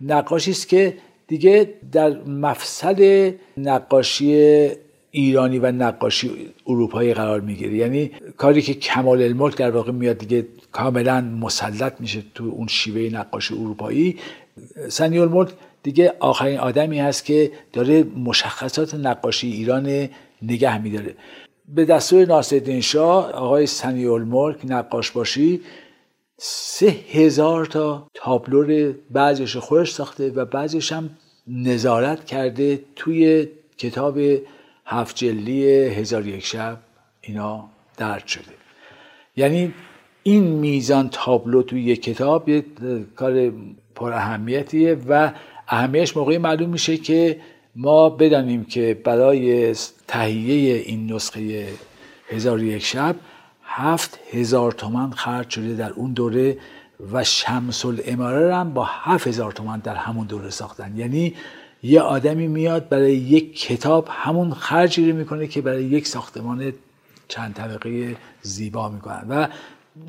نقاشی 0.00 0.50
است 0.50 0.68
که 0.68 0.96
دیگه 1.26 1.74
در 1.92 2.10
مفصل 2.22 3.32
نقاشی 3.56 4.68
ایرانی 5.14 5.58
و 5.58 5.72
نقاشی 5.72 6.30
اروپایی 6.66 7.14
قرار 7.14 7.40
می‌گیره. 7.40 7.76
یعنی 7.76 8.10
کاری 8.36 8.62
که 8.62 8.74
کمال 8.74 9.22
الملک 9.22 9.56
در 9.56 9.70
واقع 9.70 9.92
میاد 9.92 10.18
دیگه 10.18 10.46
کاملا 10.72 11.20
مسلط 11.20 12.00
میشه 12.00 12.22
تو 12.34 12.44
اون 12.44 12.66
شیوه 12.66 13.18
نقاشی 13.18 13.54
اروپایی. 13.54 14.18
سنی 14.88 15.18
الملک 15.18 15.48
دیگه 15.82 16.14
آخرین 16.20 16.58
آدمی 16.58 16.98
هست 16.98 17.24
که 17.24 17.52
داره 17.72 18.02
مشخصات 18.02 18.94
نقاشی 18.94 19.52
ایران 19.52 20.08
نگه 20.42 20.82
میداره. 20.82 21.14
به 21.68 21.84
دستور 21.84 22.26
ناصرالدین 22.26 22.80
شاه 22.80 23.32
آقای 23.32 23.66
سنی 23.66 24.06
الملک 24.06 24.56
نقاش 24.64 25.10
باشی 25.10 25.60
سه 26.38 26.86
هزار 26.86 27.66
تا 27.66 28.06
تابلو 28.14 28.92
بعضیش 29.10 29.56
خودش 29.56 29.90
ساخته 29.92 30.30
و 30.30 30.44
بعضیش 30.44 30.92
هم 30.92 31.10
نظارت 31.48 32.24
کرده 32.24 32.80
توی 32.96 33.48
کتاب 33.78 34.18
هفت 34.86 35.16
جلی 35.16 35.64
هزار 35.68 36.26
یک 36.26 36.44
شب 36.44 36.78
اینا 37.20 37.68
درد 37.96 38.26
شده. 38.26 38.52
یعنی 39.36 39.74
این 40.22 40.42
میزان 40.42 41.08
تابلو 41.08 41.62
توی 41.62 41.82
یک 41.82 42.02
کتاب 42.02 42.48
یه 42.48 42.64
کار 43.16 43.52
پر 43.94 44.12
اهمیتیه 44.12 44.96
و 45.08 45.32
اهمیش 45.68 46.16
موقعی 46.16 46.38
معلوم 46.38 46.70
میشه 46.70 46.96
که 46.96 47.40
ما 47.76 48.10
بدانیم 48.10 48.64
که 48.64 49.00
برای 49.04 49.74
تهیه 50.08 50.76
این 50.76 51.12
نسخه 51.12 51.68
هزار 52.28 52.62
یک 52.62 52.84
شب 52.84 53.16
هفت 53.64 54.18
هزار 54.30 54.72
تومن 54.72 55.10
خرج 55.10 55.50
شده 55.50 55.74
در 55.74 55.92
اون 55.92 56.12
دوره 56.12 56.58
و 57.12 57.24
شمس 57.24 57.84
الاماره 57.84 58.56
هم 58.56 58.74
با 58.74 58.84
هفت 58.84 59.26
هزار 59.26 59.52
تومن 59.52 59.78
در 59.78 59.94
همون 59.94 60.26
دوره 60.26 60.50
ساختن. 60.50 60.96
یعنی 60.96 61.34
یه 61.82 62.00
آدمی 62.00 62.48
میاد 62.48 62.88
برای 62.88 63.14
یک 63.14 63.60
کتاب 63.60 64.08
همون 64.10 64.54
خرجی 64.54 65.10
رو 65.10 65.16
می‌کنه 65.16 65.46
که 65.46 65.60
برای 65.60 65.84
یک 65.84 66.06
ساختمان 66.06 66.72
چند 67.28 67.54
طبقه 67.54 68.16
زیبا 68.42 68.88
می‌کنن 68.88 69.26
و 69.28 69.48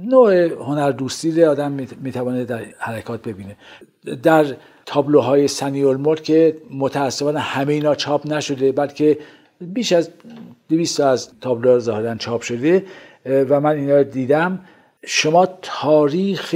نوع 0.02 0.34
هنر 0.34 0.92
دوستی 0.92 1.44
آدم 1.44 1.72
می‌توانه 2.02 2.46
در 2.46 2.66
حرکات 2.80 3.22
ببینه. 3.22 3.58
در 4.24 4.46
تابلوهای 4.86 5.48
سنی 5.48 5.84
الملک 5.84 6.24
که 6.24 6.58
متاسفانه 6.72 7.40
همه 7.40 7.74
اینا 7.74 7.96
چاپ 7.96 8.28
نشده 8.28 8.72
بلکه 8.72 9.18
بیش 9.62 9.92
از 9.92 10.10
200 10.70 11.00
از 11.00 11.30
تابلوها 11.42 11.80
ظاهرا 11.80 12.16
چاپ 12.16 12.42
شده 12.42 12.86
و 13.26 13.60
من 13.60 13.76
اینا 13.76 13.98
رو 13.98 14.04
دیدم. 14.04 14.60
شما 15.06 15.48
تاریخ 15.62 16.56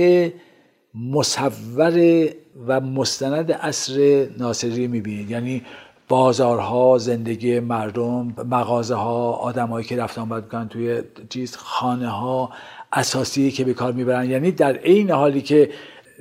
مصور 1.12 2.30
و 2.68 2.82
مستند 2.82 3.52
عصر 3.52 4.28
ناصری 4.38 4.88
می‌بینید. 4.88 5.32
یعنی 5.32 5.62
بازارها 6.08 6.98
زندگی 6.98 7.60
مردم 7.60 8.36
مغازه 8.50 8.96
ها 8.96 9.32
آدمایی 9.32 9.86
که 9.86 9.98
رفتن 9.98 10.22
آمد 10.22 10.68
توی 10.70 11.02
چیز 11.30 11.56
خانه 11.56 12.10
ها 12.10 12.50
اساسی 12.94 13.52
که 13.52 13.64
به 13.64 13.74
کار 13.74 13.94
می‌برن. 13.94 14.30
یعنی 14.30 14.52
در 14.52 14.78
عین 14.78 15.12
حالی 15.12 15.42
که 15.42 15.70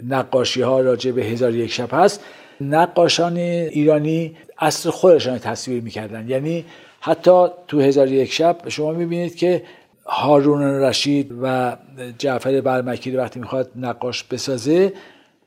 نقاشی 0.09 0.63
ها 0.63 0.81
راجع 0.81 1.11
به 1.11 1.25
هزار 1.25 1.55
یک 1.55 1.73
شب 1.73 1.89
هست 1.93 2.21
نقاشان 2.61 3.37
ایرانی 3.37 4.37
اصر 4.59 4.91
خودشان 4.91 5.39
تصویر 5.39 5.83
می‌کردن. 5.83 6.29
یعنی 6.29 6.65
حتی 7.01 7.47
تو 7.69 7.81
هزار 7.81 8.13
یک 8.13 8.33
شب 8.33 8.69
شما 8.69 8.93
می‌بینید 8.93 9.37
که 9.37 9.63
هارون 10.07 10.63
رشید 10.63 11.33
و 11.43 11.77
جعفر 12.19 12.61
برمکی 12.61 13.11
وقتی 13.11 13.41
می‌خواد 13.41 13.71
نقاش 13.77 14.25
بسازه 14.25 14.93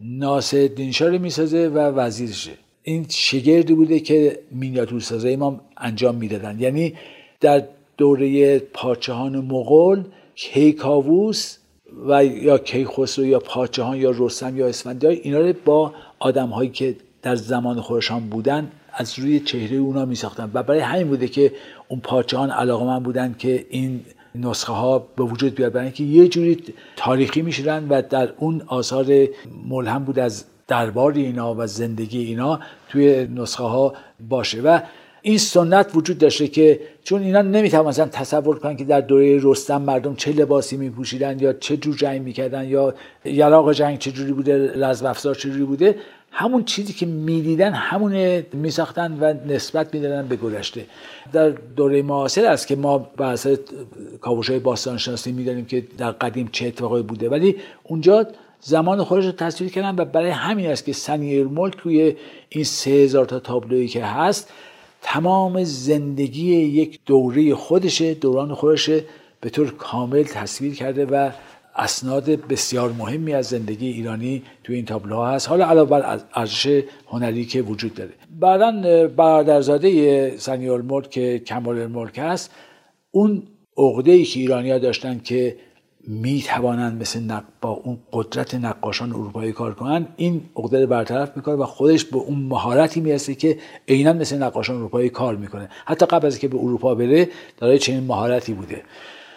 ناصر 0.01 0.67
دینشا 0.67 1.07
رو 1.07 1.19
می‌سازه 1.19 1.67
و 1.67 1.77
وزیرشه 1.77 2.51
این 2.83 3.05
شگردی 3.09 3.73
بوده 3.73 3.99
که 3.99 4.39
مینیاتور 4.51 4.99
سازه 4.99 5.35
ما 5.35 5.61
انجام 5.77 6.15
می‌دادن. 6.15 6.59
یعنی 6.59 6.93
در 7.41 7.63
دوره 7.97 8.59
پاچهان 8.59 9.37
مغول 9.37 10.03
کیکاووس 10.35 11.57
و 12.07 12.25
یا 12.25 12.57
کیخسرو 12.57 13.25
یا 13.25 13.39
پاچهان 13.39 13.97
یا 13.97 14.13
رستم 14.17 14.57
یا 14.57 14.67
اسفندیار 14.67 15.13
اینا 15.23 15.39
رو 15.39 15.53
با 15.65 15.93
آدم 16.19 16.47
هایی 16.47 16.69
که 16.69 16.95
در 17.21 17.35
زمان 17.35 17.81
خودشان 17.81 18.29
بودن 18.29 18.71
از 18.93 19.19
روی 19.19 19.39
چهره 19.39 19.77
اونا 19.77 20.05
می 20.05 20.15
ساختن 20.15 20.51
و 20.53 20.63
برای 20.63 20.79
همین 20.79 21.07
بوده 21.07 21.27
که 21.27 21.51
اون 21.87 21.99
پاچهان 21.99 22.51
علاقه 22.51 22.85
من 22.85 23.03
بودن 23.03 23.35
که 23.39 23.65
این 23.69 24.01
نسخه 24.35 24.73
ها 24.73 25.07
به 25.15 25.23
وجود 25.23 25.55
بیاد 25.55 25.71
برای 25.71 25.85
اینکه 25.85 26.03
یه 26.03 26.27
جوری 26.27 26.63
تاریخی 26.95 27.41
می‌شدن 27.41 27.87
و 27.89 28.01
در 28.01 28.29
اون 28.37 28.61
آثار 28.67 29.27
ملهم 29.69 30.03
بود 30.03 30.19
از 30.19 30.45
دربار 30.67 31.13
اینا 31.13 31.55
و 31.55 31.67
زندگی 31.67 32.23
اینا 32.23 32.59
توی 32.89 33.27
نسخه 33.35 33.63
ها 33.63 33.93
باشه. 34.29 34.61
و 34.61 34.79
این 35.21 35.37
سنت 35.37 35.91
وجود 35.95 36.17
داشته 36.17 36.47
که 36.47 36.79
چون 37.03 37.21
اینا 37.21 37.41
نمی‌توانستن 37.41 38.05
تصور 38.05 38.59
کنن 38.59 38.77
که 38.77 38.83
در 38.83 39.01
دوره 39.01 39.39
رستم 39.43 39.81
مردم 39.81 40.15
چه 40.15 40.31
لباسی 40.31 40.77
میپوشیدن 40.77 41.39
یا 41.39 41.53
چه 41.53 41.77
جور 41.77 41.95
جنگ 41.95 42.21
می‌کردن 42.21 42.67
یا 42.67 42.93
یراق 43.25 43.73
جنگ 43.73 43.97
چه 43.97 44.11
جوری 44.11 44.31
بوده 44.33 44.71
رزم 44.85 45.13
چه 45.13 45.33
جوری 45.33 45.63
بوده 45.63 45.95
همون 46.31 46.63
چیزی 46.63 46.93
که 46.93 47.05
می‌دیدن 47.05 47.73
همون 47.73 48.43
میساختن 48.53 49.17
و 49.19 49.33
نسبت 49.53 49.93
می‌دادن 49.93 50.27
به 50.27 50.35
گذشته. 50.35 50.85
در 51.33 51.49
دوره 51.49 52.01
معاصر 52.01 52.45
است 52.45 52.67
که 52.67 52.75
ما 52.75 52.97
به 52.97 53.25
اثر 53.25 53.57
کاوش 54.21 54.49
های 54.49 54.59
باستان 54.59 54.97
شناسی 54.97 55.31
می‌دانیم 55.31 55.65
که 55.65 55.83
در 55.97 56.11
قدیم 56.11 56.49
چه 56.51 56.67
اتفاقی 56.67 57.01
بوده. 57.01 57.29
ولی 57.29 57.55
اونجا 57.83 58.27
زمان 58.61 59.03
خودش 59.03 59.25
رو 59.25 59.31
تصویر 59.31 59.71
کردن 59.71 59.95
و 59.95 60.05
برای 60.05 60.29
همین 60.29 60.67
است 60.67 60.85
که 60.85 60.93
سنیر 60.93 61.47
ملک 61.47 61.77
توی 61.77 62.15
این 62.49 62.63
سه 62.63 62.91
هزار 62.91 63.25
تا 63.25 63.39
تابلویی 63.39 63.87
که 63.87 64.05
هست 64.05 64.49
تمام 65.01 65.63
زندگی 65.63 66.55
یک 66.55 66.99
دوره 67.05 67.55
خودشه 67.55 68.13
دوران 68.13 68.53
خودشه 68.53 69.03
به 69.41 69.49
طور 69.49 69.71
کامل 69.71 70.23
تصویر 70.23 70.75
کرده 70.75 71.05
و 71.05 71.29
اسناد 71.79 72.29
بسیار 72.29 72.91
مهمی 72.91 73.33
از 73.33 73.45
زندگی 73.45 73.87
ایرانی 73.87 74.43
توی 74.63 74.75
این 74.75 74.85
تابلوها 74.85 75.31
هست. 75.31 75.49
حالا 75.49 75.65
علاوه 75.65 75.89
بر 75.89 76.19
ارزش 76.33 76.83
هنری 77.07 77.45
که 77.45 77.61
وجود 77.61 77.93
داره. 77.93 78.11
بعدا 78.39 79.07
برادرزاده 79.07 80.37
سنی 80.37 80.69
الملک 80.69 81.09
که 81.09 81.39
کمال 81.39 81.79
الملک 81.79 82.19
هست 82.19 82.51
اون 83.11 83.43
عقده 83.77 84.11
ای 84.11 84.23
که 84.23 84.39
ایرانیا 84.39 84.77
داشتن 84.79 85.19
که 85.23 85.55
می 86.07 86.43
توانند 86.47 87.01
مثل 87.01 87.19
نق... 87.19 87.43
با 87.61 87.69
اون 87.69 87.97
قدرت 88.13 88.55
نقاشان 88.55 89.09
اروپایی 89.09 89.51
کار 89.51 89.73
کنند 89.73 90.07
این 90.17 90.41
عقده 90.55 90.81
رو 90.81 90.87
برطرف 90.87 91.37
می‌کنه 91.37 91.55
و 91.55 91.65
خودش 91.65 92.05
به 92.05 92.17
اون 92.17 92.39
مهارتی 92.39 93.01
می‌رسه 93.01 93.35
که 93.35 93.57
عینا 93.87 94.13
مثل 94.13 94.37
نقاشان 94.43 94.75
اروپایی 94.75 95.09
کار 95.09 95.35
می‌کنه. 95.35 95.69
حتی 95.85 96.05
قبل 96.05 96.27
از 96.27 96.39
که 96.39 96.47
به 96.47 96.57
اروپا 96.57 96.95
بره 96.95 97.29
دارای 97.57 97.79
چنین 97.79 98.03
مهارتی 98.03 98.53
بوده. 98.53 98.81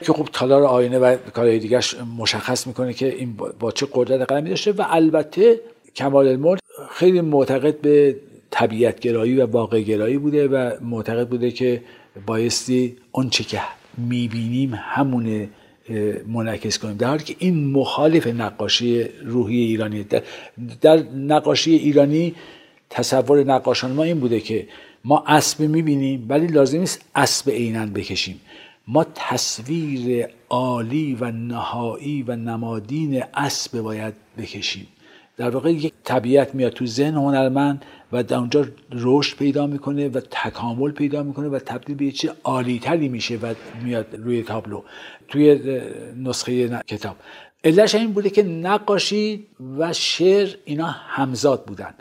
که 0.02 0.12
خب 0.12 0.28
تالار 0.32 0.62
آینه 0.62 0.98
و 0.98 1.16
کارهای 1.16 1.58
دیگرش 1.58 1.96
مشخص 2.18 2.66
می‌کنه 2.66 2.92
که 2.92 3.14
این 3.14 3.36
با 3.60 3.70
چه 3.70 3.86
قدرت 3.92 4.28
قلمی 4.28 4.48
داشته 4.50 4.72
و 4.72 4.84
البته 4.90 5.60
کمال 5.96 6.28
الملک 6.28 6.60
خیلی 6.90 7.20
معتقد 7.20 7.80
به 7.80 8.16
طبیعت 8.50 9.00
گرایی 9.00 9.36
و 9.36 9.46
واقع 9.46 9.80
گرایی 9.80 10.18
بوده 10.18 10.48
و 10.48 10.70
معتقد 10.80 11.28
بوده 11.28 11.50
که 11.50 11.82
بایستی 12.26 12.96
اون 13.12 13.30
چه 13.30 13.44
که 13.44 13.60
می‌بینیم 13.98 14.74
همونه 14.74 15.48
منعکس 16.26 16.78
کنیم. 16.78 16.96
در 16.96 17.08
حالی 17.08 17.24
که 17.24 17.36
این 17.38 17.70
مخالف 17.70 18.26
نقاشی 18.26 19.04
روحی 19.24 19.56
ایرانی 19.56 20.02
در, 20.02 20.22
در 20.80 20.96
نقاشی 21.16 21.74
ایرانی 21.74 22.34
تصور 22.90 23.44
نقاشان 23.44 23.92
ما 23.92 24.02
این 24.02 24.20
بوده 24.20 24.40
که 24.40 24.66
ما 25.04 25.24
اسب 25.26 25.60
می‌بینیم 25.60 26.26
ولی 26.28 26.46
لازم 26.46 26.78
نیست 26.78 27.00
اسب 27.14 27.50
عینا 27.50 27.86
بکشیم. 27.86 28.40
ما 28.88 29.06
تصویر 29.14 30.28
عالی 30.48 31.16
و 31.20 31.30
نهایی 31.30 32.22
و 32.22 32.36
نمادین 32.36 33.22
اسب 33.34 33.80
باید 33.80 34.14
بکشیم. 34.38 34.88
در 35.36 35.50
واقع 35.50 35.72
یک 35.72 35.92
طبیعت 36.04 36.54
میاد 36.54 36.72
تو 36.72 36.86
ذهن 36.86 37.14
هنرمند 37.14 37.84
و 38.12 38.22
در 38.22 38.36
اونجا 38.36 38.66
رشد 38.92 39.36
پیدا 39.36 39.66
می‌کنه 39.66 40.08
و 40.08 40.20
تکامل 40.30 40.90
پیدا 40.90 41.22
می‌کنه 41.22 41.48
و 41.48 41.58
تبدیل 41.58 41.96
به 41.96 42.10
چیز 42.10 42.30
عالیتری 42.44 43.08
میشه 43.08 43.36
و 43.36 43.54
میاد 43.84 44.06
روی 44.16 44.42
تابلو 44.42 44.82
توی 45.28 45.60
نسخه 46.16 46.68
کتاب. 46.86 47.16
علتش 47.64 47.94
این 47.94 48.12
بوده 48.12 48.30
که 48.30 48.42
نقاشی 48.42 49.46
و 49.78 49.92
شعر 49.92 50.54
اینا 50.64 50.86
همزاد 50.86 51.64
بودن. 51.64 51.94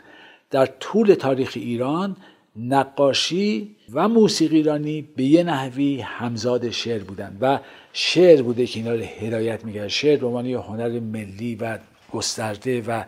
در 0.50 0.66
طول 0.66 1.14
تاریخ 1.14 1.52
ایران 1.54 2.16
نقاشی 2.56 3.76
و 3.92 4.08
موسیقی 4.08 4.56
ایرانی 4.56 5.02
به 5.16 5.24
یه 5.24 5.42
نحوی 5.42 6.00
همزاد 6.00 6.70
شعر 6.70 7.02
بودن 7.02 7.36
و 7.40 7.58
شعر 7.92 8.42
بوده 8.42 8.66
که 8.66 8.78
اینا 8.78 8.94
رو 8.94 9.00
هدایت 9.00 9.64
می‌کرد. 9.64 9.88
شعر 9.88 10.18
به 10.18 10.26
عنوان 10.26 10.46
هنر 10.46 11.00
ملی 11.00 11.54
و 11.54 11.78
گسترده 12.12 12.82
و 12.82 13.04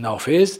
نافذ 0.00 0.58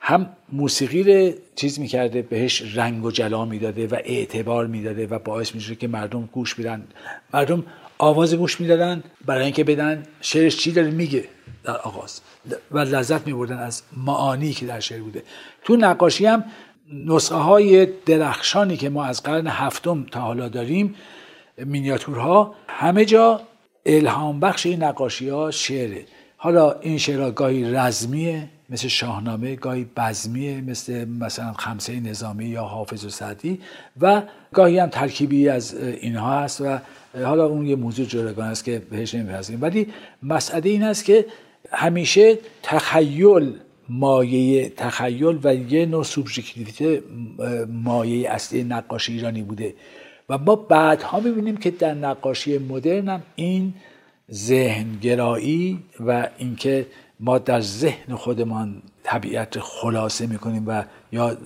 هم 0.00 0.30
موسیقی 0.52 1.02
رو 1.02 1.32
چیز 1.56 1.80
می‌کرده 1.80 2.22
بهش 2.22 2.76
رنگ 2.76 3.04
و 3.04 3.10
جلا 3.10 3.44
می‌داده 3.44 3.86
و 3.86 3.94
اعتبار 4.04 4.66
می‌داده 4.66 5.06
و 5.06 5.18
باعث 5.18 5.54
میشه 5.54 5.74
که 5.74 5.88
مردم 5.88 6.28
گوش 6.32 6.58
میدن 6.58 6.86
مردم 7.34 7.64
آواز 7.98 8.34
گوش 8.34 8.60
می‌دادن 8.60 9.02
برای 9.26 9.44
اینکه 9.44 9.64
بدن 9.64 10.02
شعرش 10.20 10.56
چی 10.56 10.72
داره 10.72 10.90
میگه 10.90 11.24
در 11.64 11.76
آغاز. 11.76 12.20
و 12.70 12.78
لذت 12.78 13.26
میبردن 13.26 13.58
از 13.58 13.82
معانی 13.96 14.52
که 14.52 14.66
در 14.66 14.80
شعر 14.80 15.00
بوده. 15.00 15.22
تو 15.64 15.76
نقاشی 15.76 16.26
هم 16.26 16.44
نسخه 16.92 17.34
های 17.34 17.86
درخشانی 17.86 18.76
که 18.76 18.88
ما 18.88 19.04
از 19.04 19.22
قرن 19.22 19.46
هفتم 19.46 20.06
تا 20.10 20.20
حالا 20.20 20.48
داریم 20.48 20.94
مینیاتورها 21.58 22.54
همه 22.68 23.04
جا 23.04 23.40
الهام 23.86 24.40
بخش 24.40 24.66
این 24.66 24.82
نقاشی 24.82 25.28
ها 25.28 25.50
شعره. 25.50 26.04
حالا 26.36 26.72
این 26.72 26.98
شعرها 26.98 27.30
گاهی 27.30 27.64
رزمیه 27.64 28.48
مثل 28.70 28.88
شاهنامه 28.88 29.56
گاهی 29.56 29.86
بزمیه 29.96 30.60
مثل 30.60 31.04
مثلا 31.04 31.52
خمسه 31.52 32.00
نظامی 32.00 32.44
یا 32.44 32.64
حافظ 32.64 33.04
و 33.04 33.08
سعدی 33.08 33.60
و 34.00 34.22
گاهی 34.52 34.78
هم 34.78 34.88
ترکیبی 34.88 35.48
از 35.48 35.74
اینها 35.74 36.40
هست 36.40 36.60
و 36.60 36.78
حالا 37.24 37.46
اون 37.46 37.66
یه 37.66 37.76
موضوع 37.76 38.06
جداگانه 38.06 38.48
است 38.50 38.64
که 38.64 38.82
بهش 38.90 39.14
نمیپذیریم 39.14 39.62
ولی 39.62 39.86
مسئله 40.22 40.70
این 40.70 40.82
است 40.82 41.04
که 41.04 41.26
همیشه 41.70 42.38
تخیل 42.62 43.54
مایه 43.88 44.68
تخیل 44.68 45.38
و 45.44 45.54
یه 45.54 45.86
نوع 45.86 46.04
سوبژکتیویته 46.04 47.02
مایه 47.68 48.30
اصلی 48.30 48.64
نقاشی 48.64 49.12
ایرانی 49.12 49.42
بوده. 49.42 49.74
و 50.28 50.38
ما 50.38 50.56
بعدها 50.56 51.20
می‌بینیم 51.20 51.56
که 51.56 51.70
در 51.70 51.94
نقاشی 51.94 52.58
مدرن 52.58 53.08
هم 53.08 53.22
این 53.36 53.74
ذهنگرایی 54.32 55.78
و 56.00 56.28
اینکه 56.38 56.86
ما 57.20 57.38
در 57.38 57.60
ذهن 57.60 58.14
خودمان 58.14 58.82
طبیعت 59.02 59.58
خلاصه 59.60 60.26
می‌کنیم 60.26 60.64
و 60.66 60.84
یا 61.12 61.36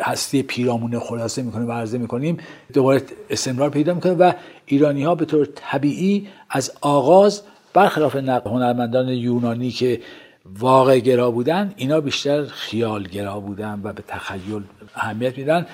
هستی 0.00 0.42
پیرامون 0.42 0.98
خلاصه 0.98 1.42
می‌کنیم 1.42 1.68
و 1.68 1.72
عرضه 1.72 1.98
می‌کنیم 1.98 2.36
دوباره 2.72 3.02
استمرار 3.30 3.70
پیدا 3.70 3.94
می‌کنه 3.94 4.12
و 4.12 4.32
ایرانی 4.66 5.02
ها 5.02 5.14
به 5.14 5.24
طور 5.24 5.48
طبیعی 5.54 6.28
از 6.50 6.72
آغاز 6.80 7.42
برخلاف 7.74 8.16
هنرمندان 8.46 9.08
یونانی 9.08 9.70
که 9.70 10.00
واقع 10.44 10.98
گرا 10.98 11.30
بودن 11.30 11.74
اینا 11.76 12.00
بیشتر 12.00 12.44
خیال 12.44 13.02
گرا 13.02 13.40
بودن 13.40 13.80
و 13.84 13.92
به 13.92 14.02
تخیل 14.08 14.62
اهمیت 14.94 15.38
میدن. 15.38 15.66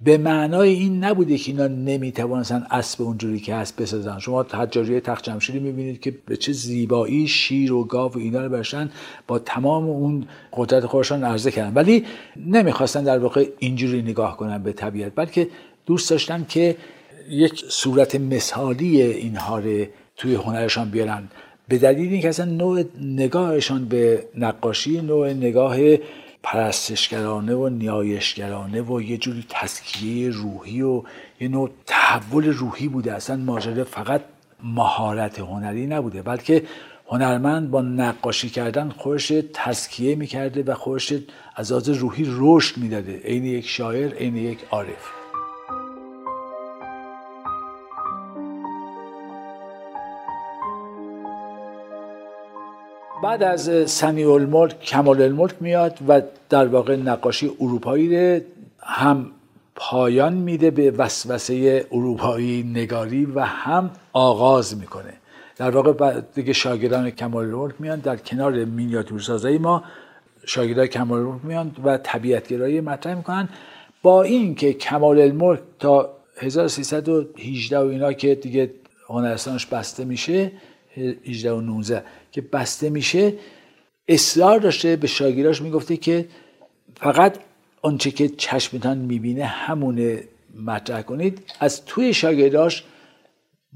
به 0.00 0.18
معنای 0.18 0.68
این 0.68 1.04
نبوده 1.04 1.38
که 1.38 1.52
اینا 1.52 1.66
نمی‌توانستن 1.66 2.66
اسب 2.70 3.02
اونجوری 3.02 3.40
که 3.40 3.54
هست 3.54 3.76
بسازن. 3.76 4.18
شما 4.18 4.42
حجاجی 4.42 5.00
تخت 5.00 5.24
جمشیدی 5.24 5.58
می‌بینید 5.58 6.00
که 6.00 6.14
به 6.26 6.36
چه 6.36 6.52
زیبایی 6.52 7.28
شیر 7.28 7.72
و 7.72 7.84
گاو 7.84 8.12
و 8.12 8.18
اینا 8.18 8.44
رو 8.44 8.48
برشن 8.48 8.90
با 9.26 9.38
تمام 9.38 9.84
اون 9.84 10.26
قدرت 10.52 10.86
خودشان 10.86 11.24
عرضه 11.24 11.50
کردن. 11.50 11.74
ولی 11.74 12.04
نمی‌خواستن 12.46 13.04
در 13.04 13.18
واقع 13.18 13.46
اینجوری 13.58 14.02
نگاه 14.02 14.36
کنن 14.36 14.62
به 14.62 14.72
طبیعت 14.72 15.12
بلکه 15.14 15.48
دوست 15.86 16.10
داشتن 16.10 16.46
که 16.48 16.76
یک 17.30 17.64
صورت 17.68 18.14
مثالی 18.14 19.02
اینها 19.02 19.58
رو 19.58 19.84
توی 20.16 20.34
هنرشان 20.34 20.90
بیارن. 20.90 21.28
به 21.68 21.78
دلیل 21.78 22.12
اینکه 22.12 22.28
اصلا 22.28 22.44
نوع 22.44 22.84
نگاهشان 23.00 23.84
به 23.84 24.24
نقاشی 24.34 25.00
نوع 25.00 25.32
نگاه 25.32 25.76
پرستشگرانه 26.42 27.54
و 27.54 27.68
نیایشگرانه 27.68 28.82
و 28.82 29.02
یه 29.02 29.16
جوری 29.16 29.44
تسکیه 29.48 30.30
روحی 30.30 30.82
و 30.82 31.02
یه 31.40 31.48
نوع 31.48 31.70
تحول 31.86 32.46
روحی 32.46 32.88
بوده. 32.88 33.12
اصلا 33.12 33.36
ماجرا 33.36 33.84
فقط 33.84 34.20
مهارت 34.64 35.38
هنری 35.38 35.86
نبوده 35.86 36.22
بلکه 36.22 36.62
هنرمند 37.08 37.70
با 37.70 37.82
نقاشی 37.82 38.50
کردن 38.50 38.88
خودش 38.88 39.32
تسکیه 39.54 40.14
می‌کرده 40.14 40.62
و 40.62 40.74
خودش 40.74 41.14
از 41.56 41.72
آز 41.72 41.88
روحی 41.88 42.26
رشد 42.28 42.76
می‌داده. 42.76 43.20
عین 43.24 43.44
یک 43.44 43.68
شاعر 43.68 44.14
عین 44.14 44.36
یک 44.36 44.58
عارف. 44.70 45.17
بعد 53.22 53.42
از 53.42 53.90
سنی 53.90 54.24
الملک 54.24 54.80
کمال 54.80 55.22
الملک 55.22 55.54
میاد 55.60 55.98
و 56.08 56.22
در 56.48 56.66
واقع 56.66 56.96
نقاشی 56.96 57.50
اروپایی 57.60 58.40
هم 58.80 59.30
پایان 59.74 60.32
میده 60.32 60.70
به 60.70 60.90
وسوسه 60.90 61.86
اروپایی 61.92 62.62
نگاری 62.62 63.24
و 63.24 63.40
هم 63.40 63.90
آغاز 64.12 64.76
می‌کنه. 64.76 65.12
در 65.56 65.70
واقع 65.70 66.20
دیگه 66.20 66.52
شاگردان 66.52 67.10
کمال 67.10 67.44
الملک 67.44 67.74
میان. 67.78 67.98
در 68.00 68.16
کنار 68.16 68.64
مینیاتورسازی 68.64 69.58
ما 69.58 69.84
شاگردان 70.46 70.86
کمال 70.86 71.18
الملک 71.18 71.44
میان 71.44 71.70
و 71.84 71.98
طبیعتگرایی 71.98 72.80
مطرح 72.80 73.14
می‌کنن. 73.14 73.48
با 74.02 74.22
اینکه 74.22 74.72
کمال 74.72 75.20
الملک 75.20 75.60
تا 75.78 76.10
1318 76.36 77.78
و 77.78 77.82
اینا 77.82 78.12
که 78.12 78.34
دیگه 78.34 78.70
هنرستانش 79.08 79.66
بسته 79.66 80.04
میشه 80.04 80.52
18 81.26 81.52
و 81.52 81.60
19 81.60 82.04
که 82.32 82.40
بسته 82.40 82.90
میشه 82.90 83.34
اصرار 84.08 84.58
داشته 84.58 84.96
به 84.96 85.06
شاگیراش 85.06 85.62
می‌گفته 85.62 85.96
که 85.96 86.28
فقط 86.96 87.38
آنچه 87.82 88.10
که 88.10 88.28
چشمتان 88.28 88.98
می‌بینه 88.98 89.44
همونه 89.44 90.24
مطرح 90.66 91.02
کنید. 91.02 91.42
از 91.60 91.84
توی 91.84 92.14
شاگرداش 92.14 92.84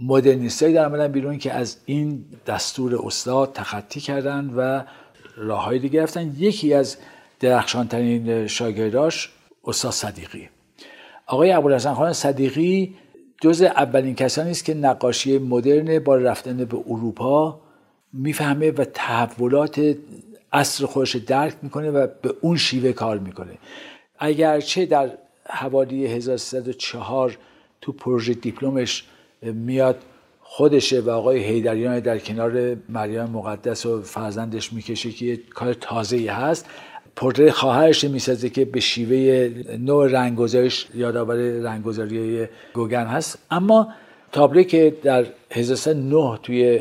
مدرنیستایی 0.00 0.74
در 0.74 0.86
آمدن 0.86 1.08
بیرون 1.08 1.38
که 1.38 1.52
از 1.52 1.76
این 1.84 2.24
دستور 2.46 3.06
استاد 3.06 3.52
تخطی 3.52 4.00
کردن 4.00 4.50
و 4.56 4.82
راههای 5.36 5.78
دیگه 5.78 6.02
رفتن 6.02 6.34
یکی 6.38 6.74
از 6.74 6.96
درخشانترین 7.40 8.46
شاگرداش 8.46 9.30
استاد 9.64 9.92
صدیقی. 9.92 10.48
آقای 11.26 11.52
ابوالحسن 11.52 11.94
خان 11.94 12.12
صدیقی 12.12 12.94
جز 13.42 13.62
اولین 13.62 14.14
کسانی 14.14 14.50
است 14.50 14.64
که 14.64 14.74
نقاشی 14.74 15.38
مدرن 15.38 15.98
با 15.98 16.16
رفتن 16.16 16.64
به 16.64 16.76
اروپا 16.88 17.60
می‌فهمه 18.12 18.70
و 18.70 18.84
تحولات 18.84 19.96
اصر 20.52 20.86
خودش 20.86 21.16
درک 21.16 21.54
می‌کنه 21.62 21.90
و 21.90 22.06
به 22.22 22.34
اون 22.40 22.56
شیوه 22.56 22.92
کار 22.92 23.18
می‌کنه. 23.18 23.58
اگرچه 24.18 24.86
در 24.86 25.10
حوالی 25.48 26.06
1304 26.06 27.38
تو 27.80 27.92
پروژه 27.92 28.34
دیپلمش 28.34 29.04
میاد 29.42 29.96
خودشه 30.40 31.00
و 31.00 31.10
آقای 31.10 31.44
هیدریان 31.44 32.00
در 32.00 32.18
کنار 32.18 32.76
مریم 32.88 33.24
مقدس 33.24 33.86
و 33.86 34.02
فرزندش 34.02 34.72
می‌کشه 34.72 35.10
که 35.10 35.26
یه 35.26 35.36
کار 35.36 35.74
تازه 35.74 36.32
هست 36.32 36.66
پورتری 37.16 37.50
خواهرش 37.50 38.04
می‌سازه 38.04 38.48
که 38.48 38.64
به 38.64 38.80
شیوه 38.80 39.50
نوع 39.78 40.08
رنگگذاریش 40.08 40.86
یادآور 40.94 41.36
رنگگذاری 41.36 42.46
گوگن 42.74 43.06
هست. 43.06 43.38
اما 43.50 43.88
تابلو 44.32 44.62
که 44.62 44.96
در 45.02 45.26
1309 45.50 46.38
توی 46.42 46.80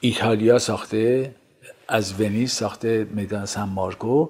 ایتالیا 0.00 0.58
ساخته 0.58 1.30
از 1.88 2.20
ونیز 2.20 2.52
ساخته 2.52 3.06
میدان 3.14 3.46
سن 3.46 3.62
مارکو 3.62 4.28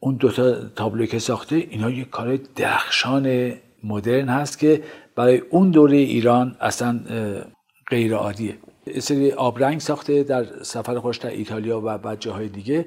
اون 0.00 0.14
دوتا 0.14 0.68
تابلو 0.68 1.06
که 1.06 1.18
ساخته 1.18 1.56
اینا 1.56 1.90
یک 1.90 2.10
کار 2.10 2.38
درخشان 2.56 3.52
مدرن 3.84 4.28
هست 4.28 4.58
که 4.58 4.82
برای 5.14 5.38
اون 5.38 5.70
دوره 5.70 5.96
ایران 5.96 6.56
اصلا 6.60 7.00
غیر 7.90 8.14
عادیه 8.14 8.54
سری 8.98 9.32
آبرنگ 9.32 9.80
ساخته 9.80 10.22
در 10.22 10.62
سفر 10.62 10.98
خوش 10.98 11.16
در 11.16 11.30
ایتالیا 11.30 11.80
و 11.84 11.98
بعد 11.98 12.20
جاهای 12.20 12.48
دیگه. 12.48 12.84